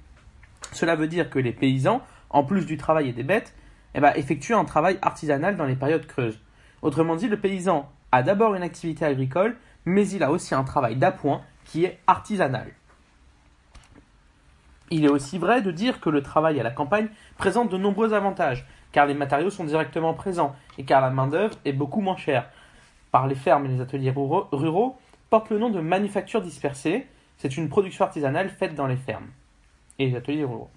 Cela 0.71 0.95
veut 0.95 1.09
dire 1.09 1.29
que 1.29 1.41
les 1.41 1.53
paysans, 1.53 2.03
en 2.31 2.45
plus 2.45 2.65
du 2.65 2.77
travail 2.77 3.09
et 3.09 3.13
des 3.13 3.25
bêtes, 3.25 3.53
eh 3.97 4.01
ben, 4.01 4.13
effectuent 4.15 4.55
un 4.55 4.65
travail 4.65 4.97
artisanal 5.03 5.57
dans 5.57 5.67
les 5.67 5.75
périodes 5.75 6.07
creuses. 6.07 6.39
Autrement 6.83 7.17
dit, 7.17 7.27
le 7.27 7.41
paysan 7.41 7.91
a 8.13 8.23
d'abord 8.23 8.55
une 8.55 8.63
activité 8.63 9.05
agricole, 9.05 9.57
mais 9.87 10.09
il 10.09 10.23
a 10.23 10.31
aussi 10.31 10.55
un 10.55 10.63
travail 10.63 10.95
d'appoint 10.95 11.43
qui 11.65 11.85
est 11.85 11.99
artisanal. 12.07 12.71
Il 14.91 15.05
est 15.05 15.11
aussi 15.11 15.39
vrai 15.39 15.63
de 15.63 15.71
dire 15.71 16.01
que 16.01 16.11
le 16.11 16.23
travail 16.23 16.61
à 16.61 16.63
la 16.63 16.71
campagne 16.71 17.09
présente 17.39 17.71
de 17.71 17.77
nombreux 17.77 18.13
avantages, 18.13 18.67
car 18.93 19.07
les 19.07 19.15
matériaux 19.15 19.51
sont 19.51 19.65
directement 19.65 20.15
présents 20.15 20.55
et 20.79 20.85
car 20.85 21.01
la 21.01 21.11
main-d'œuvre 21.11 21.57
est 21.65 21.73
beaucoup 21.73 22.01
moins 22.01 22.17
chère. 22.17 22.49
Par 23.11 23.27
les 23.27 23.35
fermes 23.35 23.67
et 23.67 23.69
les 23.69 23.81
ateliers 23.81 24.15
ruraux, 24.17 24.97
porte 25.31 25.51
le 25.51 25.59
nom 25.59 25.71
de 25.71 25.81
manufacture 25.81 26.41
dispersée. 26.41 27.07
C'est 27.39 27.57
une 27.57 27.69
production 27.69 28.05
artisanale 28.05 28.49
faite 28.49 28.75
dans 28.75 28.87
les 28.87 28.97
fermes 28.97 29.29
et 29.99 30.07
les 30.09 30.17
ateliers 30.17 30.45
ruraux. 30.45 30.71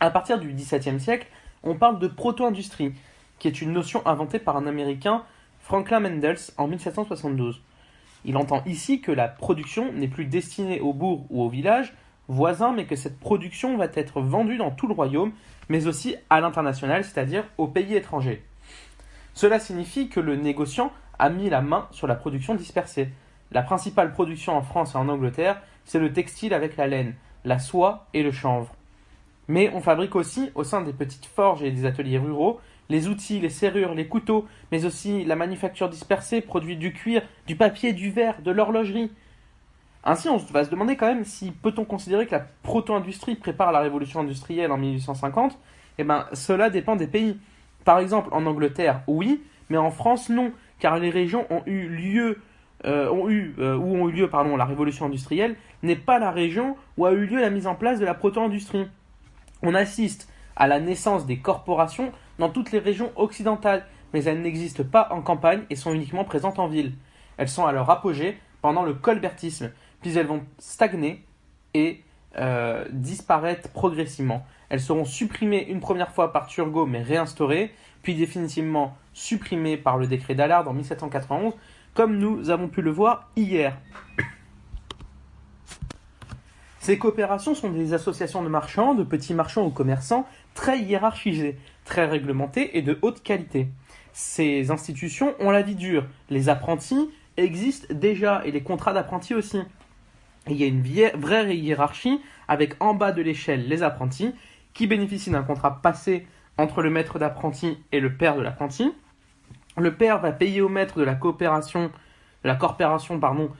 À 0.00 0.10
partir 0.10 0.38
du 0.38 0.52
XVIIe 0.52 0.98
siècle, 0.98 1.26
on 1.62 1.74
parle 1.74 1.98
de 1.98 2.08
proto-industrie, 2.08 2.94
qui 3.38 3.48
est 3.48 3.60
une 3.60 3.72
notion 3.72 4.06
inventée 4.06 4.38
par 4.38 4.56
un 4.56 4.66
Américain, 4.66 5.24
Franklin 5.60 6.00
Mendels, 6.00 6.38
en 6.56 6.68
1772. 6.68 7.62
Il 8.24 8.36
entend 8.36 8.62
ici 8.64 9.00
que 9.00 9.12
la 9.12 9.28
production 9.28 9.92
n'est 9.92 10.08
plus 10.08 10.24
destinée 10.24 10.80
au 10.80 10.92
bourg 10.92 11.26
ou 11.30 11.42
au 11.42 11.48
village, 11.48 11.94
voisins, 12.30 12.72
mais 12.72 12.86
que 12.86 12.96
cette 12.96 13.18
production 13.18 13.76
va 13.76 13.86
être 13.94 14.20
vendue 14.20 14.56
dans 14.56 14.70
tout 14.70 14.86
le 14.86 14.94
royaume, 14.94 15.32
mais 15.68 15.86
aussi 15.86 16.16
à 16.30 16.40
l'international, 16.40 17.04
c'est-à-dire 17.04 17.44
aux 17.58 17.66
pays 17.66 17.94
étrangers. 17.94 18.42
Cela 19.34 19.58
signifie 19.58 20.08
que 20.08 20.20
le 20.20 20.36
négociant 20.36 20.92
a 21.18 21.28
mis 21.28 21.50
la 21.50 21.60
main 21.60 21.88
sur 21.90 22.06
la 22.06 22.14
production 22.14 22.54
dispersée. 22.54 23.08
La 23.52 23.62
principale 23.62 24.12
production 24.12 24.56
en 24.56 24.62
France 24.62 24.94
et 24.94 24.98
en 24.98 25.08
Angleterre, 25.08 25.60
c'est 25.84 25.98
le 25.98 26.12
textile 26.12 26.54
avec 26.54 26.76
la 26.76 26.86
laine, 26.86 27.14
la 27.44 27.58
soie 27.58 28.06
et 28.14 28.22
le 28.22 28.32
chanvre. 28.32 28.74
Mais 29.48 29.70
on 29.74 29.80
fabrique 29.80 30.14
aussi, 30.14 30.50
au 30.54 30.62
sein 30.62 30.82
des 30.82 30.92
petites 30.92 31.26
forges 31.26 31.62
et 31.62 31.72
des 31.72 31.84
ateliers 31.84 32.18
ruraux, 32.18 32.60
les 32.88 33.08
outils, 33.08 33.40
les 33.40 33.50
serrures, 33.50 33.94
les 33.94 34.06
couteaux, 34.06 34.46
mais 34.70 34.84
aussi 34.84 35.24
la 35.24 35.36
manufacture 35.36 35.88
dispersée 35.88 36.40
produit 36.40 36.76
du 36.76 36.92
cuir, 36.92 37.22
du 37.46 37.56
papier, 37.56 37.92
du 37.92 38.10
verre, 38.10 38.42
de 38.42 38.50
l'horlogerie. 38.50 39.10
Ainsi, 40.04 40.28
on 40.28 40.38
va 40.38 40.64
se 40.64 40.70
demander 40.70 40.96
quand 40.96 41.06
même 41.06 41.24
si 41.24 41.50
peut-on 41.50 41.84
considérer 41.84 42.26
que 42.26 42.32
la 42.32 42.46
proto-industrie 42.62 43.34
prépare 43.34 43.70
la 43.70 43.80
révolution 43.80 44.20
industrielle 44.20 44.72
en 44.72 44.78
1850 44.78 45.58
Eh 45.98 46.04
bien, 46.04 46.26
cela 46.32 46.70
dépend 46.70 46.96
des 46.96 47.06
pays. 47.06 47.38
Par 47.84 47.98
exemple, 47.98 48.30
en 48.32 48.46
Angleterre, 48.46 49.02
oui, 49.06 49.42
mais 49.68 49.76
en 49.76 49.90
France, 49.90 50.30
non, 50.30 50.52
car 50.78 50.98
les 50.98 51.10
régions 51.10 51.46
euh, 51.50 52.34
euh, 52.86 53.10
où 53.10 53.96
ont 53.96 54.08
eu 54.08 54.12
lieu, 54.12 54.30
la 54.56 54.64
révolution 54.64 55.06
industrielle 55.06 55.56
n'est 55.82 55.96
pas 55.96 56.18
la 56.18 56.30
région 56.30 56.76
où 56.96 57.04
a 57.04 57.12
eu 57.12 57.26
lieu 57.26 57.40
la 57.40 57.50
mise 57.50 57.66
en 57.66 57.74
place 57.74 58.00
de 58.00 58.06
la 58.06 58.14
proto-industrie. 58.14 58.86
On 59.62 59.74
assiste 59.74 60.30
à 60.56 60.66
la 60.66 60.80
naissance 60.80 61.26
des 61.26 61.38
corporations 61.38 62.12
dans 62.38 62.48
toutes 62.48 62.72
les 62.72 62.78
régions 62.78 63.12
occidentales, 63.16 63.86
mais 64.12 64.24
elles 64.24 64.40
n'existent 64.40 64.84
pas 64.84 65.08
en 65.10 65.20
campagne 65.20 65.62
et 65.68 65.76
sont 65.76 65.92
uniquement 65.92 66.24
présentes 66.24 66.58
en 66.58 66.68
ville. 66.68 66.94
Elles 67.36 67.48
sont 67.48 67.66
à 67.66 67.72
leur 67.72 67.88
apogée 67.90 68.38
pendant 68.62 68.82
le 68.82 68.94
colbertisme, 68.94 69.70
puis 70.00 70.16
elles 70.16 70.26
vont 70.26 70.42
stagner 70.58 71.24
et 71.74 72.02
euh, 72.38 72.84
disparaître 72.90 73.68
progressivement. 73.70 74.46
Elles 74.68 74.80
seront 74.80 75.04
supprimées 75.04 75.66
une 75.68 75.80
première 75.80 76.12
fois 76.12 76.32
par 76.32 76.46
Turgot 76.46 76.86
mais 76.86 77.02
réinstaurées, 77.02 77.74
puis 78.02 78.14
définitivement 78.14 78.96
supprimées 79.12 79.76
par 79.76 79.98
le 79.98 80.06
décret 80.06 80.34
d'Allard 80.34 80.68
en 80.68 80.72
1791, 80.72 81.54
comme 81.94 82.18
nous 82.18 82.50
avons 82.50 82.68
pu 82.68 82.82
le 82.82 82.90
voir 82.90 83.30
hier. 83.36 83.76
Ces 86.78 86.98
coopérations 86.98 87.54
sont 87.54 87.70
des 87.70 87.92
associations 87.92 88.42
de 88.42 88.48
marchands, 88.48 88.94
de 88.94 89.04
petits 89.04 89.34
marchands 89.34 89.66
ou 89.66 89.70
commerçants, 89.70 90.26
très 90.54 90.80
hiérarchisées, 90.80 91.58
très 91.84 92.06
réglementées 92.06 92.78
et 92.78 92.82
de 92.82 92.98
haute 93.02 93.22
qualité. 93.22 93.68
Ces 94.12 94.70
institutions 94.70 95.34
ont 95.40 95.50
la 95.50 95.62
vie 95.62 95.74
dure. 95.74 96.06
Les 96.30 96.48
apprentis 96.48 97.10
existent 97.36 97.92
déjà 97.94 98.42
et 98.46 98.50
les 98.50 98.62
contrats 98.62 98.92
d'apprentis 98.92 99.34
aussi. 99.34 99.60
Il 100.50 100.56
y 100.56 100.64
a 100.64 100.66
une 100.66 100.82
vraie 100.82 101.56
hiérarchie 101.56 102.20
avec 102.48 102.74
en 102.80 102.94
bas 102.94 103.12
de 103.12 103.22
l'échelle 103.22 103.68
les 103.68 103.82
apprentis 103.82 104.34
qui 104.74 104.86
bénéficient 104.86 105.30
d'un 105.30 105.42
contrat 105.42 105.80
passé 105.82 106.26
entre 106.58 106.82
le 106.82 106.90
maître 106.90 107.18
d'apprenti 107.18 107.78
et 107.92 108.00
le 108.00 108.14
père 108.14 108.36
de 108.36 108.42
l'apprenti. 108.42 108.92
Le 109.76 109.94
père 109.94 110.20
va 110.20 110.32
payer 110.32 110.60
au 110.60 110.68
maître 110.68 110.98
de 110.98 111.04
la 111.04 111.14
coopération, 111.14 111.90
de 112.44 112.48
la 112.48 112.56
corporation, 112.56 113.18
pardon, 113.18 113.50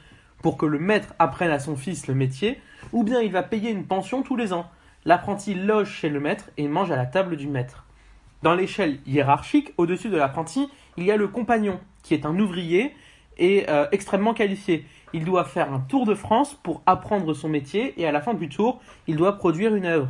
pour 0.42 0.56
que 0.56 0.66
le 0.66 0.78
maître 0.78 1.14
apprenne 1.18 1.50
à 1.50 1.58
son 1.58 1.76
fils 1.76 2.06
le 2.06 2.14
métier, 2.14 2.60
ou 2.92 3.04
bien 3.04 3.20
il 3.20 3.32
va 3.32 3.42
payer 3.42 3.70
une 3.70 3.86
pension 3.86 4.22
tous 4.22 4.36
les 4.36 4.52
ans. 4.52 4.68
L'apprenti 5.04 5.54
loge 5.54 5.90
chez 5.90 6.08
le 6.08 6.20
maître 6.20 6.50
et 6.56 6.68
mange 6.68 6.90
à 6.90 6.96
la 6.96 7.06
table 7.06 7.36
du 7.36 7.46
maître. 7.46 7.86
Dans 8.42 8.54
l'échelle 8.54 8.98
hiérarchique, 9.06 9.72
au-dessus 9.76 10.08
de 10.08 10.16
l'apprenti, 10.16 10.68
il 10.96 11.04
y 11.04 11.10
a 11.10 11.16
le 11.16 11.28
compagnon, 11.28 11.78
qui 12.02 12.14
est 12.14 12.26
un 12.26 12.38
ouvrier 12.38 12.94
et 13.38 13.66
euh, 13.68 13.86
extrêmement 13.92 14.34
qualifié. 14.34 14.86
Il 15.12 15.24
doit 15.24 15.44
faire 15.44 15.72
un 15.72 15.80
tour 15.80 16.06
de 16.06 16.14
France 16.14 16.54
pour 16.62 16.82
apprendre 16.86 17.34
son 17.34 17.48
métier 17.48 18.00
et 18.00 18.06
à 18.06 18.12
la 18.12 18.20
fin 18.20 18.34
du 18.34 18.48
tour, 18.48 18.80
il 19.06 19.16
doit 19.16 19.38
produire 19.38 19.74
une 19.74 19.86
œuvre. 19.86 20.08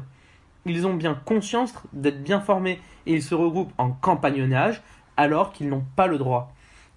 Ils 0.66 0.86
ont 0.86 0.94
bien 0.94 1.14
conscience 1.24 1.74
d'être 1.92 2.22
bien 2.22 2.40
formés 2.40 2.80
et 3.06 3.14
ils 3.14 3.22
se 3.22 3.34
regroupent 3.34 3.72
en 3.78 3.92
compagnonnage 3.92 4.82
alors 5.16 5.52
qu'ils 5.52 5.68
n'ont 5.68 5.84
pas 5.96 6.06
le 6.06 6.18
droit. 6.18 6.52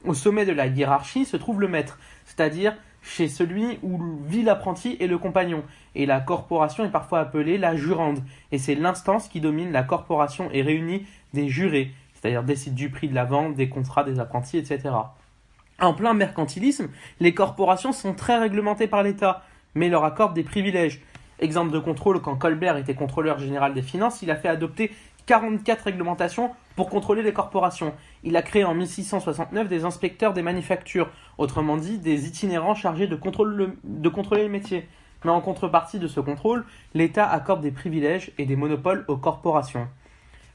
Au 0.05 0.13
sommet 0.13 0.45
de 0.45 0.51
la 0.51 0.67
hiérarchie 0.67 1.23
se 1.23 1.37
trouve 1.37 1.61
le 1.61 1.69
maître, 1.69 1.97
c'est-à-dire 2.25 2.75
chez 3.01 3.29
celui 3.29 3.79
où 3.83 3.99
vit 4.25 4.43
l'apprenti 4.43 4.97
et 4.99 5.07
le 5.07 5.17
compagnon. 5.17 5.63
Et 5.95 6.05
la 6.05 6.19
corporation 6.19 6.83
est 6.83 6.91
parfois 6.91 7.19
appelée 7.19 7.57
la 7.57 7.75
jurande. 7.75 8.19
Et 8.51 8.57
c'est 8.57 8.75
l'instance 8.75 9.29
qui 9.29 9.39
domine 9.39 9.71
la 9.71 9.83
corporation 9.83 10.49
et 10.51 10.61
réunit 10.61 11.05
des 11.33 11.47
jurés, 11.47 11.91
c'est-à-dire 12.13 12.43
décide 12.43 12.75
du 12.75 12.89
prix 12.89 13.07
de 13.07 13.15
la 13.15 13.25
vente, 13.25 13.55
des 13.55 13.69
contrats 13.69 14.03
des 14.03 14.19
apprentis, 14.19 14.57
etc. 14.57 14.91
En 15.83 15.93
plein 15.93 16.13
mercantilisme, 16.13 16.87
les 17.19 17.33
corporations 17.33 17.91
sont 17.91 18.13
très 18.13 18.37
réglementées 18.37 18.87
par 18.87 19.03
l'État, 19.03 19.43
mais 19.75 19.89
leur 19.89 20.05
accordent 20.05 20.33
des 20.33 20.43
privilèges. 20.43 21.01
Exemple 21.39 21.73
de 21.73 21.79
contrôle, 21.79 22.21
quand 22.21 22.37
Colbert 22.37 22.77
était 22.77 22.95
contrôleur 22.95 23.37
général 23.37 23.73
des 23.73 23.81
finances, 23.81 24.21
il 24.21 24.31
a 24.31 24.37
fait 24.37 24.47
adopter 24.47 24.91
44 25.25 25.83
réglementations 25.83 26.51
pour 26.77 26.89
contrôler 26.89 27.21
les 27.21 27.33
corporations. 27.33 27.93
Il 28.23 28.37
a 28.37 28.41
créé 28.41 28.63
en 28.63 28.73
1669 28.73 29.67
des 29.67 29.83
inspecteurs 29.83 30.31
des 30.31 30.41
manufactures, 30.41 31.09
autrement 31.37 31.75
dit 31.75 31.97
des 31.97 32.27
itinérants 32.27 32.75
chargés 32.75 33.07
de, 33.07 33.17
contrôler 33.17 34.43
le 34.43 34.49
métier. 34.49 34.87
Mais 35.25 35.31
en 35.31 35.41
contrepartie 35.41 35.99
de 35.99 36.07
ce 36.07 36.21
contrôle, 36.21 36.63
l'État 36.93 37.29
accorde 37.29 37.59
des 37.59 37.71
privilèges 37.71 38.31
et 38.37 38.45
des 38.45 38.55
monopoles 38.55 39.03
aux 39.09 39.17
corporations. 39.17 39.89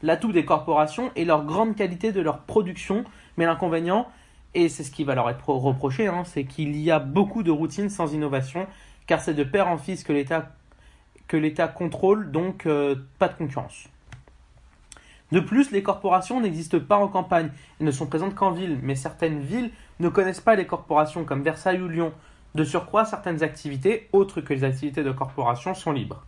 L'atout 0.03 0.33
des 0.33 0.47
corporations 0.47 1.11
est 1.17 1.25
leur 1.25 1.45
grande 1.45 1.77
qualité 1.77 2.13
de 2.13 2.21
leur 2.23 2.39
production, 2.41 3.05
mais 3.37 3.45
l'inconvénient, 3.45 4.07
et 4.55 4.69
c'est 4.69 4.85
ce 4.85 4.91
qui 4.91 5.05
va 5.05 5.15
leur 5.15 5.29
être 5.31 5.49
reproché, 5.51 6.07
hein, 6.07 6.25
c'est 6.25 6.45
qu'il 6.45 6.77
y 6.77 6.91
a 6.91 6.99
beaucoup 6.99 7.43
de 7.43 7.51
routines 7.51 7.91
sans 7.91 8.13
innovation, 8.15 8.67
car 9.07 9.21
c'est 9.21 9.35
de 9.35 9.45
père 9.45 9.69
en 9.69 9.79
fils 9.79 10.05
que 10.05 10.13
l'État 11.37 11.69
contrôle, 11.69 12.31
donc 12.31 12.67
euh, 12.67 12.97
pas 13.19 13.29
de 13.29 13.35
concurrence. 13.35 13.89
De 15.31 15.41
plus, 15.41 15.71
les 15.73 15.83
corporations 15.83 16.41
n'existent 16.41 16.81
pas 16.81 16.97
en 16.97 17.09
campagne 17.09 17.51
et 17.81 17.85
ne 17.85 17.91
sont 17.91 18.07
présentes 18.07 18.35
qu'en 18.35 18.51
ville, 18.51 18.79
mais 18.83 18.95
certaines 18.95 19.41
villes 19.41 19.71
ne 20.01 20.09
connaissent 20.09 20.41
pas 20.41 20.57
les 20.57 20.67
corporations 20.67 21.25
comme 21.25 21.43
Versailles 21.43 21.83
ou 21.83 21.89
Lyon. 21.89 22.13
De 22.55 22.65
surcroît, 22.65 23.05
certaines 23.05 23.43
activités, 23.43 24.09
autres 24.13 24.41
que 24.41 24.55
les 24.55 24.65
activités 24.65 25.05
de 25.05 25.13
corporation, 25.13 25.75
sont 25.75 25.93
libres. 25.93 26.25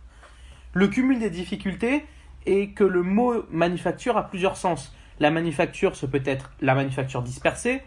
Le 0.73 0.87
cumul 0.87 1.19
des 1.19 1.31
difficultés 1.31 2.05
est 2.45 2.69
que 2.73 2.83
le 2.83 3.01
mot 3.01 3.43
manufacture 3.49 4.17
a 4.17 4.27
plusieurs 4.27 4.55
sens. 4.55 4.95
La 5.19 5.31
manufacture, 5.31 5.95
ce 5.95 6.05
peut 6.05 6.21
être 6.23 6.51
la 6.61 6.75
manufacture 6.75 7.23
dispersée, 7.23 7.81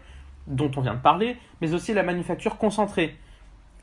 dont 0.47 0.71
on 0.75 0.81
vient 0.81 0.93
de 0.93 0.99
parler, 0.99 1.37
mais 1.61 1.73
aussi 1.73 1.93
la 1.93 2.03
manufacture 2.03 2.57
concentrée. 2.57 3.15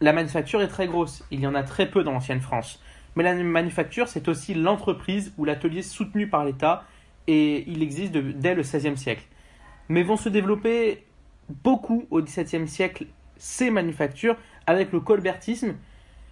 La 0.00 0.12
manufacture 0.12 0.62
est 0.62 0.68
très 0.68 0.86
grosse, 0.86 1.24
il 1.30 1.40
y 1.40 1.46
en 1.46 1.54
a 1.54 1.62
très 1.62 1.90
peu 1.90 2.02
dans 2.04 2.12
l'ancienne 2.12 2.40
France. 2.40 2.82
Mais 3.14 3.22
la 3.22 3.34
manufacture, 3.34 4.08
c'est 4.08 4.28
aussi 4.28 4.54
l'entreprise 4.54 5.32
ou 5.36 5.44
l'atelier 5.44 5.82
soutenu 5.82 6.28
par 6.28 6.44
l'État 6.44 6.84
et 7.26 7.68
il 7.70 7.82
existe 7.82 8.12
dès 8.12 8.54
le 8.54 8.62
XVIe 8.62 8.96
siècle. 8.96 9.24
Mais 9.88 10.02
vont 10.02 10.16
se 10.16 10.28
développer 10.28 11.04
beaucoup 11.62 12.06
au 12.10 12.22
XVIIe 12.22 12.66
siècle 12.66 13.06
ces 13.36 13.70
manufactures 13.70 14.36
avec 14.66 14.92
le 14.92 15.00
colbertisme, 15.00 15.74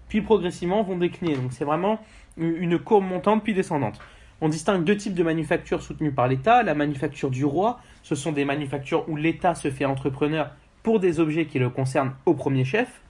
puis 0.09 0.21
progressivement 0.21 0.83
vont 0.83 0.97
décliner. 0.97 1.37
Donc 1.37 1.53
c'est 1.53 1.65
vraiment 1.65 2.01
une 2.37 2.79
courbe 2.79 3.05
montante 3.05 3.43
puis 3.43 3.55
descendante. 3.55 4.01
On 4.41 4.49
distingue 4.49 4.85
deux 4.85 4.97
types 4.97 5.15
de 5.15 5.23
manufactures 5.23 5.83
soutenues 5.83 6.13
par 6.13 6.29
l'État. 6.29 6.63
La 6.63 6.75
manufacture 6.75 7.31
du 7.31 7.45
roi, 7.45 7.81
ce 8.03 8.15
sont 8.15 8.33
des 8.33 8.45
manufactures 8.45 9.09
où 9.09 9.17
l'État 9.17 9.55
se 9.55 9.71
fait 9.71 9.85
entrepreneur 9.85 10.51
pour 10.83 11.01
des 11.01 11.21
objets 11.21 11.47
qui 11.47 11.59
le 11.59 11.71
concernent 11.71 12.15
au 12.27 12.35
premier 12.35 12.65
chef, 12.65 13.03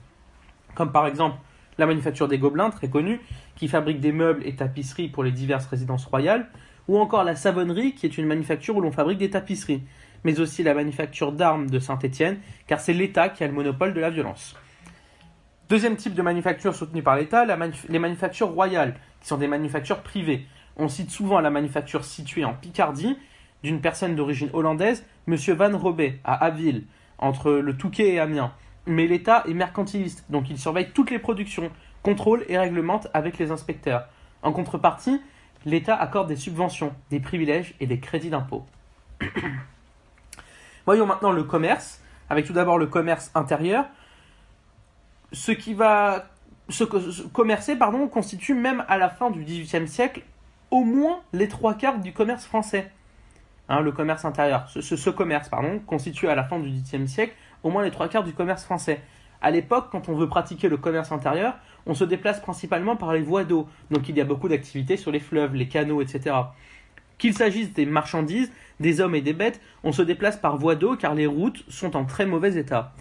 comme 0.75 0.91
par 0.91 1.07
exemple 1.07 1.37
la 1.77 1.85
manufacture 1.85 2.27
des 2.27 2.37
Gobelins, 2.37 2.69
très 2.69 2.89
connue, 2.89 3.19
qui 3.55 3.67
fabrique 3.67 3.99
des 3.99 4.11
meubles 4.11 4.45
et 4.45 4.55
tapisseries 4.55 5.07
pour 5.07 5.23
les 5.23 5.31
diverses 5.31 5.65
résidences 5.67 6.05
royales, 6.05 6.49
ou 6.87 6.99
encore 6.99 7.23
la 7.23 7.35
savonnerie, 7.35 7.93
qui 7.93 8.05
est 8.05 8.17
une 8.17 8.25
manufacture 8.25 8.75
où 8.75 8.81
l'on 8.81 8.91
fabrique 8.91 9.19
des 9.19 9.29
tapisseries, 9.29 9.83
mais 10.23 10.39
aussi 10.39 10.63
la 10.63 10.73
manufacture 10.73 11.31
d'armes 11.31 11.69
de 11.69 11.79
Saint-Étienne, 11.79 12.39
car 12.67 12.79
c'est 12.79 12.93
l'État 12.93 13.29
qui 13.29 13.43
a 13.43 13.47
le 13.47 13.53
monopole 13.53 13.93
de 13.93 13.99
la 13.99 14.09
violence. 14.09 14.55
Deuxième 15.69 15.95
type 15.95 16.13
de 16.13 16.21
manufacture 16.21 16.75
soutenue 16.75 17.01
par 17.01 17.15
l'État, 17.15 17.45
les 17.87 17.99
manufactures 17.99 18.49
royales, 18.49 18.95
qui 19.21 19.27
sont 19.27 19.37
des 19.37 19.47
manufactures 19.47 20.01
privées. 20.01 20.45
On 20.75 20.89
cite 20.89 21.11
souvent 21.11 21.39
la 21.39 21.49
manufacture 21.49 22.03
située 22.03 22.43
en 22.43 22.53
Picardie, 22.53 23.17
d'une 23.63 23.81
personne 23.81 24.15
d'origine 24.15 24.49
hollandaise, 24.53 25.05
M. 25.27 25.35
Van 25.35 25.77
Robet, 25.77 26.19
à 26.23 26.43
Abbeville, 26.43 26.85
entre 27.17 27.51
le 27.51 27.77
Touquet 27.77 28.13
et 28.13 28.19
Amiens. 28.19 28.53
Mais 28.87 29.07
l'État 29.07 29.43
est 29.47 29.53
mercantiliste, 29.53 30.25
donc 30.29 30.49
il 30.49 30.57
surveille 30.57 30.91
toutes 30.93 31.11
les 31.11 31.19
productions, 31.19 31.71
contrôle 32.01 32.43
et 32.49 32.57
réglemente 32.57 33.07
avec 33.13 33.37
les 33.37 33.51
inspecteurs. 33.51 34.07
En 34.41 34.51
contrepartie, 34.51 35.21
l'État 35.65 35.95
accorde 35.95 36.27
des 36.27 36.35
subventions, 36.35 36.93
des 37.11 37.19
privilèges 37.19 37.75
et 37.79 37.85
des 37.85 37.99
crédits 37.99 38.31
d'impôt. 38.31 38.65
Voyons 40.85 41.05
maintenant 41.05 41.31
le 41.31 41.43
commerce, 41.43 42.01
avec 42.29 42.45
tout 42.45 42.53
d'abord 42.53 42.79
le 42.79 42.87
commerce 42.87 43.29
intérieur. 43.35 43.85
Ce 45.31 45.51
qui 45.51 45.75
va 45.75 46.25
se 46.69 46.83
commercer 47.27 47.75
pardon, 47.75 48.07
constitue 48.07 48.53
même 48.53 48.83
à 48.87 48.97
la 48.97 49.09
fin 49.09 49.29
du 49.29 49.43
XVIIIe 49.43 49.87
siècle 49.87 50.23
au 50.71 50.83
moins 50.83 51.21
les 51.33 51.47
trois 51.47 51.75
quarts 51.75 51.99
du 51.99 52.13
commerce 52.13 52.45
français. 52.45 52.91
Hein, 53.71 53.79
le 53.79 53.93
commerce 53.93 54.25
intérieur, 54.25 54.67
ce, 54.67 54.81
ce, 54.81 55.09
commerce 55.09 55.47
pardon, 55.47 55.79
constitue 55.87 56.27
à 56.27 56.35
la 56.35 56.43
fin 56.43 56.59
du 56.59 56.69
XVIIIe 56.69 57.07
siècle 57.07 57.33
au 57.63 57.69
moins 57.69 57.83
les 57.83 57.91
trois 57.91 58.09
quarts 58.09 58.25
du 58.25 58.33
commerce 58.33 58.65
français. 58.65 58.99
À 59.41 59.49
l'époque, 59.49 59.87
quand 59.93 60.09
on 60.09 60.13
veut 60.13 60.27
pratiquer 60.27 60.67
le 60.67 60.75
commerce 60.75 61.13
intérieur, 61.13 61.53
on 61.85 61.93
se 61.93 62.03
déplace 62.03 62.41
principalement 62.41 62.97
par 62.97 63.13
les 63.13 63.21
voies 63.21 63.45
d'eau. 63.45 63.69
Donc 63.89 64.09
il 64.09 64.17
y 64.17 64.19
a 64.19 64.25
beaucoup 64.25 64.49
d'activités 64.49 64.97
sur 64.97 65.09
les 65.09 65.21
fleuves, 65.21 65.55
les 65.55 65.69
canaux, 65.69 66.01
etc. 66.01 66.35
Qu'il 67.17 67.33
s'agisse 67.33 67.71
des 67.71 67.85
marchandises, 67.85 68.51
des 68.81 68.99
hommes 68.99 69.15
et 69.15 69.21
des 69.21 69.31
bêtes, 69.31 69.61
on 69.85 69.93
se 69.93 70.01
déplace 70.01 70.35
par 70.35 70.57
voie 70.57 70.75
d'eau 70.75 70.97
car 70.97 71.15
les 71.15 71.25
routes 71.25 71.63
sont 71.69 71.95
en 71.95 72.03
très 72.03 72.25
mauvais 72.25 72.57
état. 72.57 72.91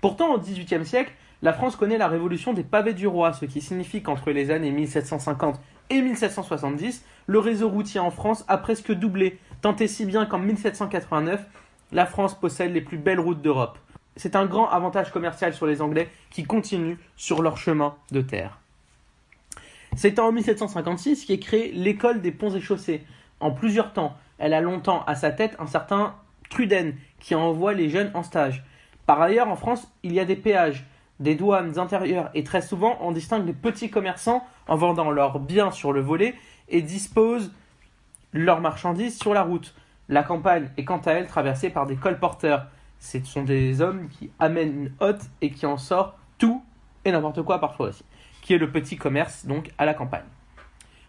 Pourtant, 0.00 0.34
au 0.34 0.40
XVIIIe 0.40 0.84
siècle, 0.84 1.12
la 1.42 1.52
France 1.52 1.76
connaît 1.76 1.98
la 1.98 2.08
révolution 2.08 2.52
des 2.52 2.64
pavés 2.64 2.94
du 2.94 3.06
roi, 3.06 3.32
ce 3.32 3.44
qui 3.44 3.60
signifie 3.60 4.02
qu'entre 4.02 4.30
les 4.30 4.50
années 4.50 4.70
1750 4.70 5.60
et 5.90 6.00
1770, 6.00 7.04
le 7.26 7.38
réseau 7.38 7.68
routier 7.68 8.00
en 8.00 8.10
France 8.10 8.44
a 8.48 8.58
presque 8.58 8.92
doublé, 8.92 9.38
tant 9.60 9.76
et 9.76 9.88
si 9.88 10.04
bien 10.04 10.26
qu'en 10.26 10.38
1789, 10.38 11.44
la 11.92 12.06
France 12.06 12.38
possède 12.38 12.72
les 12.72 12.80
plus 12.80 12.98
belles 12.98 13.20
routes 13.20 13.42
d'Europe 13.42 13.78
c'est 14.16 14.34
un 14.34 14.46
grand 14.46 14.68
avantage 14.68 15.12
commercial 15.12 15.54
sur 15.54 15.66
les 15.66 15.82
Anglais 15.82 16.08
qui 16.30 16.44
continuent 16.44 16.96
sur 17.16 17.42
leur 17.42 17.58
chemin 17.58 17.94
de 18.10 18.22
terre. 18.22 18.58
C'est 19.94 20.18
en 20.18 20.32
1756 20.32 21.26
qu'est 21.26 21.38
créée 21.38 21.72
l'école 21.72 22.20
des 22.20 22.32
ponts 22.32 22.54
et 22.54 22.60
chaussées. 22.60 23.04
En 23.40 23.50
plusieurs 23.50 23.92
temps, 23.92 24.16
elle 24.38 24.54
a 24.54 24.60
longtemps 24.60 25.04
à 25.06 25.14
sa 25.14 25.30
tête 25.30 25.56
un 25.58 25.66
certain 25.66 26.14
Truden 26.50 26.94
qui 27.20 27.34
envoie 27.34 27.72
les 27.72 27.88
jeunes 27.88 28.10
en 28.14 28.22
stage. 28.22 28.64
Par 29.06 29.20
ailleurs, 29.20 29.48
en 29.48 29.56
France, 29.56 29.88
il 30.02 30.12
y 30.12 30.20
a 30.20 30.24
des 30.24 30.36
péages, 30.36 30.84
des 31.20 31.34
douanes 31.34 31.78
intérieures 31.78 32.30
et 32.34 32.44
très 32.44 32.62
souvent 32.62 32.98
on 33.00 33.12
distingue 33.12 33.46
les 33.46 33.52
petits 33.52 33.90
commerçants 33.90 34.44
en 34.68 34.76
vendant 34.76 35.10
leurs 35.10 35.38
biens 35.38 35.70
sur 35.70 35.92
le 35.92 36.00
volet 36.00 36.34
et 36.68 36.82
disposent 36.82 37.52
leurs 38.32 38.60
marchandises 38.60 39.18
sur 39.18 39.34
la 39.34 39.42
route. 39.42 39.74
La 40.08 40.22
campagne 40.22 40.70
est 40.76 40.84
quant 40.84 40.98
à 40.98 41.12
elle 41.12 41.26
traversée 41.26 41.70
par 41.70 41.86
des 41.86 41.96
colporteurs 41.96 42.66
ce 42.98 43.22
sont 43.24 43.42
des 43.42 43.80
hommes 43.80 44.08
qui 44.08 44.30
amènent 44.38 44.84
une 44.84 44.92
hotte 45.00 45.22
et 45.40 45.50
qui 45.50 45.66
en 45.66 45.76
sortent 45.76 46.16
tout 46.38 46.62
et 47.04 47.12
n'importe 47.12 47.42
quoi 47.42 47.60
parfois 47.60 47.88
aussi, 47.88 48.04
qui 48.42 48.54
est 48.54 48.58
le 48.58 48.70
petit 48.70 48.96
commerce 48.96 49.46
donc 49.46 49.70
à 49.78 49.84
la 49.84 49.94
campagne. 49.94 50.24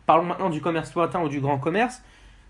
Parlons 0.06 0.24
maintenant 0.24 0.50
du 0.50 0.62
commerce 0.62 0.94
lointain 0.94 1.22
ou 1.22 1.30
du 1.30 1.40
grand 1.40 1.58
commerce. 1.58 2.02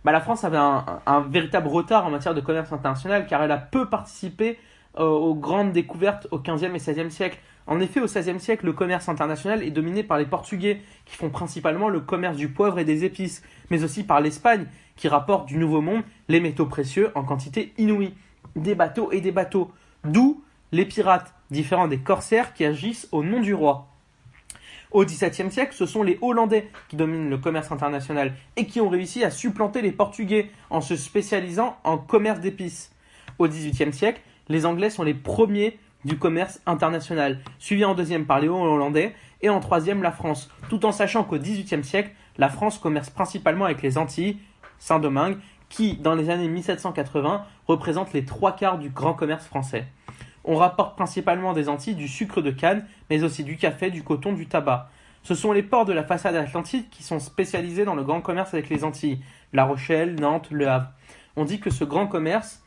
Bah, 0.04 0.12
la 0.12 0.22
France 0.22 0.44
avait 0.44 0.58
un, 0.58 1.22
véritable 1.30 1.68
retard 1.68 2.06
en 2.06 2.12
matière 2.12 2.34
de 2.34 2.42
commerce 2.42 2.72
international 2.72 3.26
car 3.26 3.42
elle 3.42 3.52
a 3.52 3.58
peu 3.58 3.90
participé 3.90 4.60
aux 4.98 5.36
grandes 5.36 5.72
découvertes 5.72 6.28
au 6.32 6.40
XVe 6.40 6.76
et 6.76 6.78
XVIe 6.78 7.12
siècle. 7.12 7.40
En 7.68 7.80
effet, 7.80 8.00
au 8.00 8.06
XVIe 8.06 8.40
siècle, 8.40 8.66
le 8.66 8.74
commerce 8.74 9.10
international 9.10 9.62
est 9.62 9.72
dominé 9.72 10.04
par 10.04 10.18
les 10.18 10.26
Portugais, 10.26 10.82
qui 11.06 11.16
font 11.16 11.30
principalement 11.30 11.90
le 11.90 12.00
commerce 12.00 12.38
du 12.38 12.48
poivre 12.50 12.80
et 12.80 12.86
des 12.86 13.04
épices, 13.04 13.44
mais 13.70 13.84
aussi 13.84 14.04
par 14.04 14.22
l'Espagne, 14.22 14.68
qui 14.96 15.08
rapporte 15.08 15.48
du 15.48 15.58
Nouveau 15.58 15.82
Monde 15.82 16.04
les 16.30 16.40
métaux 16.40 16.66
précieux 16.66 17.12
en 17.16 17.24
quantité 17.24 17.74
inouïe, 17.78 18.14
des 18.56 18.76
bateaux 18.76 19.12
et 19.12 19.22
des 19.22 19.32
bateaux, 19.32 19.72
d'où 20.06 20.44
les 20.72 20.86
pirates, 20.86 21.34
différents 21.52 21.88
des 21.88 22.00
corsaires 22.00 22.54
qui 22.54 22.66
agissent 22.66 23.08
au 23.12 23.24
nom 23.24 23.42
du 23.42 23.54
roi. 23.54 23.88
Au 24.92 25.04
XVIIe 25.04 25.52
siècle, 25.52 25.74
ce 25.76 25.86
sont 25.86 26.04
les 26.04 26.18
Hollandais 26.22 26.70
qui 26.88 26.96
dominent 26.96 27.30
le 27.30 27.38
commerce 27.38 27.72
international 27.72 28.34
et 28.56 28.66
qui 28.66 28.80
ont 28.80 28.90
réussi 28.90 29.24
à 29.24 29.32
supplanter 29.32 29.82
les 29.82 29.92
Portugais 29.92 30.50
en 30.70 30.80
se 30.80 30.96
spécialisant 30.96 31.78
en 31.84 31.98
commerce 31.98 32.40
d'épices. 32.40 32.92
Au 33.38 33.48
XVIIIe 33.48 33.94
siècle, 33.94 34.22
les 34.50 34.66
Anglais 34.66 34.90
sont 34.90 35.04
les 35.04 35.14
premiers 35.14 35.80
du 36.06 36.18
commerce 36.18 36.62
international, 36.66 37.40
suivis 37.60 37.86
en 37.86 37.96
deuxième 37.96 38.26
par 38.26 38.40
les 38.40 38.48
Hollandais 38.48 39.14
et 39.42 39.50
en 39.50 39.60
troisième 39.60 40.04
la 40.04 40.12
France, 40.12 40.50
tout 40.70 40.86
en 40.86 40.92
sachant 40.92 41.24
qu'au 41.24 41.38
XVIIIe 41.38 41.84
siècle, 41.84 42.12
la 42.38 42.50
France 42.50 42.78
commerce 42.78 43.10
principalement 43.10 43.66
avec 43.66 43.82
les 43.82 43.98
Antilles, 43.98 44.38
Saint-Domingue, 44.80 45.38
qui, 45.70 45.98
dans 45.98 46.16
les 46.16 46.30
années 46.30 46.48
1780, 46.48 47.46
représentent 47.68 48.14
les 48.14 48.26
trois 48.26 48.56
quarts 48.56 48.78
du 48.78 48.90
grand 48.90 49.14
commerce 49.14 49.46
français. 49.46 49.86
On 50.46 50.56
rapporte 50.56 50.96
principalement 50.96 51.52
des 51.52 51.68
Antilles 51.68 51.96
du 51.96 52.08
sucre 52.08 52.42
de 52.42 52.52
canne, 52.52 52.86
mais 53.10 53.24
aussi 53.24 53.44
du 53.44 53.58
café, 53.58 53.90
du 53.90 54.04
coton, 54.04 54.32
du 54.32 54.48
tabac. 54.48 54.90
Ce 55.24 55.36
sont 55.36 55.52
les 55.52 55.64
ports 55.64 55.84
de 55.84 55.92
la 55.92 56.06
façade 56.06 56.36
atlantique 56.36 56.90
qui 56.90 57.04
sont 57.04 57.20
spécialisés 57.20 57.84
dans 57.84 57.96
le 57.96 58.04
grand 58.04 58.22
commerce 58.22 58.54
avec 58.54 58.70
les 58.70 58.86
Antilles, 58.86 59.20
La 59.52 59.66
Rochelle, 59.66 60.16
Nantes, 60.16 60.48
Le 60.52 60.70
Havre. 60.70 60.88
On 61.36 61.44
dit 61.44 61.60
que 61.60 61.70
ce 61.70 61.84
grand 61.84 62.08
commerce, 62.08 62.64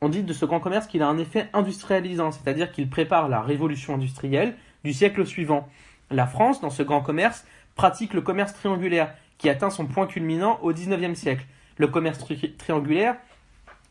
on 0.00 0.08
dit 0.08 0.22
de 0.22 0.32
ce 0.32 0.44
grand 0.44 0.60
commerce 0.60 0.86
qu'il 0.86 1.02
a 1.02 1.08
un 1.08 1.18
effet 1.18 1.48
industrialisant, 1.52 2.30
c'est-à-dire 2.30 2.70
qu'il 2.70 2.88
prépare 2.88 3.28
la 3.28 3.40
révolution 3.40 3.94
industrielle 3.94 4.56
du 4.84 4.92
siècle 4.92 5.26
suivant. 5.26 5.68
La 6.10 6.26
France, 6.26 6.60
dans 6.60 6.70
ce 6.70 6.82
grand 6.82 7.00
commerce, 7.00 7.44
pratique 7.74 8.14
le 8.14 8.20
commerce 8.20 8.54
triangulaire, 8.54 9.14
qui 9.38 9.48
atteint 9.48 9.70
son 9.70 9.86
point 9.86 10.06
culminant 10.06 10.58
au 10.62 10.72
XIXe 10.72 11.18
siècle. 11.18 11.46
Le 11.76 11.86
commerce 11.86 12.18
tri 12.18 12.54
triangulaire, 12.56 13.16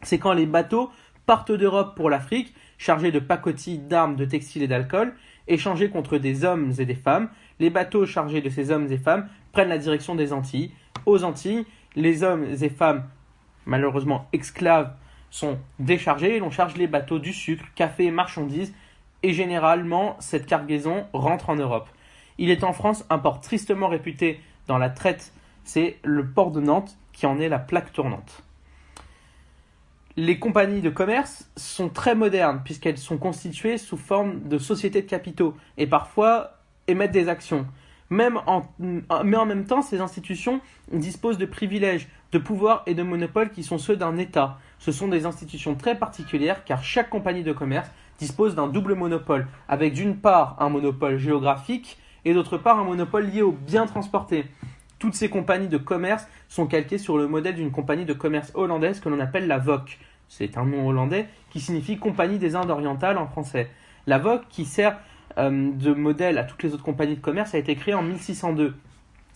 c'est 0.02 0.20
quand 0.20 0.34
les 0.34 0.46
bateaux 0.46 0.92
partent 1.26 1.52
d'Europe 1.52 1.96
pour 1.96 2.10
l'Afrique, 2.10 2.54
chargés 2.78 3.12
de 3.12 3.20
pacotilles, 3.20 3.80
d'armes, 3.80 4.16
de 4.16 4.26
textiles 4.26 4.64
et 4.64 4.68
d'alcool, 4.68 5.14
échangés 5.48 5.90
contre 5.90 6.18
des 6.18 6.46
hommes 6.46 6.74
et 6.78 6.86
des 6.86 6.96
femmes. 6.96 7.30
Les 7.60 7.70
bateaux 7.70 8.06
chargés 8.06 8.42
de 8.42 8.50
ces 8.50 8.72
hommes 8.72 8.92
et 8.92 8.98
femmes 8.98 9.28
prennent 9.52 9.70
la 9.70 9.78
direction 9.78 10.16
des 10.16 10.34
Antilles. 10.34 10.72
Aux 11.06 11.24
Antilles, 11.24 11.66
les 11.96 12.24
hommes 12.24 12.46
et 12.62 12.70
femmes, 12.70 13.06
malheureusement 13.66 14.28
esclaves, 14.34 14.92
sont 15.30 15.60
déchargés 15.80 16.36
et 16.36 16.40
l'on 16.40 16.52
charge 16.52 16.76
les 16.76 16.88
bateaux 16.88 17.20
du 17.20 17.34
sucre, 17.34 17.66
café 17.76 18.06
et 18.06 18.12
marchandises, 18.12 18.74
et 19.24 19.34
généralement 19.34 20.16
cette 20.20 20.46
cargaison 20.46 21.06
rentre 21.14 21.50
en 21.50 21.56
Europe. 21.56 21.90
Il 22.38 22.50
est 22.50 22.64
en 22.64 22.74
France 22.74 23.06
un 23.10 23.18
port 23.18 23.42
tristement 23.42 23.88
réputé 23.88 24.40
dans 24.68 24.78
la 24.78 24.90
traite, 24.90 25.34
c'est 25.64 25.98
le 26.04 26.26
port 26.26 26.52
de 26.52 26.62
Nantes 26.62 26.98
qui 27.14 27.26
en 27.26 27.40
est 27.40 27.50
la 27.50 27.60
plaque 27.60 27.94
tournante. 27.94 28.44
Les 30.16 30.40
compagnies 30.40 30.82
de 30.82 30.90
commerce 30.90 31.50
sont 31.56 31.90
très 31.90 32.16
modernes 32.16 32.62
puisqu'elles 32.64 32.98
sont 32.98 33.18
constituées 33.18 33.78
sous 33.78 33.98
forme 33.98 34.48
de 34.48 34.58
sociétés 34.58 35.02
de 35.02 35.08
capitaux 35.08 35.56
et 35.78 35.88
parfois 35.88 36.58
émettent 36.88 37.12
des 37.12 37.30
actions. 37.30 37.68
Même 38.10 38.40
en, 38.48 38.64
mais 38.80 39.38
en 39.38 39.46
même 39.46 39.66
temps, 39.66 39.82
ces 39.82 40.00
institutions 40.00 40.62
disposent 40.92 41.38
de 41.38 41.46
privilèges, 41.46 42.08
de 42.32 42.38
pouvoirs 42.38 42.84
et 42.86 42.94
de 42.94 43.04
monopoles 43.04 43.52
qui 43.52 43.64
sont 43.64 43.78
ceux 43.78 43.98
d'un 43.98 44.18
État. 44.18 44.58
Ce 44.80 44.92
sont 44.92 45.08
des 45.08 45.26
institutions 45.26 45.76
très 45.76 45.98
particulières 45.98 46.64
car 46.64 46.84
chaque 46.84 47.10
compagnie 47.10 47.44
de 47.44 47.54
commerce 47.54 47.90
dispose 48.20 48.56
d'un 48.56 48.68
double 48.68 48.96
monopole, 48.96 49.48
avec 49.68 49.94
d'une 49.94 50.18
part 50.18 50.56
un 50.60 50.70
monopole 50.70 51.18
géographique 51.18 51.98
et 52.26 52.34
d'autre 52.34 52.58
part 52.58 52.80
un 52.80 52.84
monopole 52.84 53.28
lié 53.28 53.42
aux 53.42 53.52
biens 53.52 53.86
transportés. 53.86 54.46
Toutes 55.00 55.14
ces 55.14 55.30
compagnies 55.30 55.68
de 55.68 55.78
commerce 55.78 56.28
sont 56.50 56.66
calquées 56.66 56.98
sur 56.98 57.18
le 57.18 57.28
modèle 57.28 57.56
d'une 57.56 57.72
compagnie 57.72 58.06
de 58.06 58.14
commerce 58.14 58.52
hollandaise 58.56 59.00
que 59.00 59.10
l'on 59.10 59.20
appelle 59.20 59.48
la 59.48 59.60
VOC. 59.60 60.00
C'est 60.28 60.58
un 60.58 60.66
nom 60.66 60.88
hollandais 60.88 61.28
qui 61.52 61.60
signifie 61.60 61.98
Compagnie 61.98 62.40
des 62.40 62.56
Indes 62.56 62.72
orientales 62.72 63.18
en 63.18 63.28
français. 63.28 63.70
La 64.08 64.18
VOC, 64.18 64.48
qui 64.50 64.66
sert 64.66 65.00
euh, 65.38 65.72
de 65.72 65.94
modèle 65.94 66.38
à 66.38 66.44
toutes 66.44 66.64
les 66.64 66.74
autres 66.74 66.84
compagnies 66.84 67.16
de 67.16 67.22
commerce, 67.22 67.54
a 67.54 67.60
été 67.60 67.76
créée 67.76 67.94
en 67.94 68.02
1602. 68.02 68.74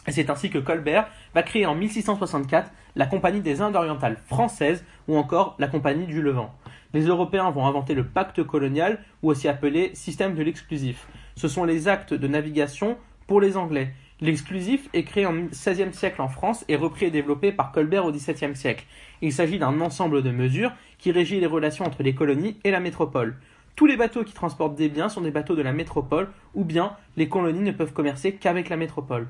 Et 0.07 0.11
c'est 0.11 0.29
ainsi 0.29 0.49
que 0.49 0.57
Colbert 0.57 1.07
va 1.35 1.43
créer 1.43 1.65
en 1.65 1.75
1664 1.75 2.71
la 2.95 3.05
Compagnie 3.05 3.41
des 3.41 3.61
Indes 3.61 3.75
orientales 3.75 4.17
françaises 4.27 4.83
ou 5.07 5.17
encore 5.17 5.55
la 5.59 5.67
Compagnie 5.67 6.07
du 6.07 6.21
Levant. 6.21 6.53
Les 6.93 7.05
Européens 7.05 7.51
vont 7.51 7.67
inventer 7.67 7.93
le 7.93 8.05
pacte 8.05 8.43
colonial 8.43 8.99
ou 9.21 9.29
aussi 9.29 9.47
appelé 9.47 9.91
système 9.93 10.35
de 10.35 10.43
l'exclusif. 10.43 11.07
Ce 11.35 11.47
sont 11.47 11.63
les 11.63 11.87
actes 11.87 12.13
de 12.13 12.27
navigation 12.27 12.97
pour 13.27 13.39
les 13.39 13.57
Anglais. 13.57 13.93
L'exclusif 14.19 14.89
est 14.93 15.03
créé 15.03 15.25
en 15.25 15.33
XVIe 15.33 15.93
siècle 15.93 16.21
en 16.21 16.27
France 16.27 16.65
et 16.67 16.75
repris 16.75 17.05
et 17.05 17.11
développé 17.11 17.51
par 17.51 17.71
Colbert 17.71 18.05
au 18.05 18.11
XVIIe 18.11 18.55
siècle. 18.55 18.85
Il 19.21 19.33
s'agit 19.33 19.57
d'un 19.57 19.81
ensemble 19.81 20.21
de 20.21 20.31
mesures 20.31 20.73
qui 20.99 21.11
régit 21.11 21.39
les 21.39 21.47
relations 21.47 21.85
entre 21.85 22.03
les 22.03 22.13
colonies 22.13 22.57
et 22.63 22.71
la 22.71 22.79
métropole. 22.79 23.37
Tous 23.75 23.85
les 23.85 23.97
bateaux 23.97 24.23
qui 24.23 24.33
transportent 24.33 24.75
des 24.75 24.89
biens 24.89 25.09
sont 25.09 25.21
des 25.21 25.31
bateaux 25.31 25.55
de 25.55 25.61
la 25.61 25.73
métropole, 25.73 26.29
ou 26.53 26.63
bien 26.63 26.95
les 27.17 27.29
colonies 27.29 27.61
ne 27.61 27.71
peuvent 27.71 27.93
commercer 27.93 28.33
qu'avec 28.33 28.69
la 28.69 28.77
métropole. 28.77 29.27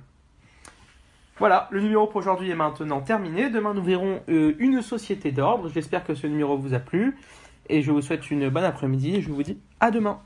Voilà, 1.42 1.68
le 1.72 1.82
numéro 1.82 2.06
pour 2.06 2.18
aujourd'hui 2.18 2.52
est 2.52 2.56
maintenant 2.56 3.02
terminé. 3.02 3.50
Demain, 3.50 3.74
nous 3.74 3.82
verrons 3.82 4.22
euh, 4.30 4.54
une 4.60 4.84
société 4.84 5.32
d'ordre. 5.32 5.70
J'espère 5.70 6.04
que 6.04 6.14
ce 6.14 6.28
numéro 6.28 6.56
vous 6.56 6.76
a 6.76 6.80
plu. 6.80 7.18
Et 7.68 7.82
je 7.82 7.92
vous 7.92 8.04
souhaite 8.04 8.30
une 8.30 8.48
bonne 8.50 8.64
après-midi. 8.64 9.24
Je 9.24 9.32
vous 9.32 9.42
dis 9.42 9.58
à 9.80 9.90
demain. 9.90 10.22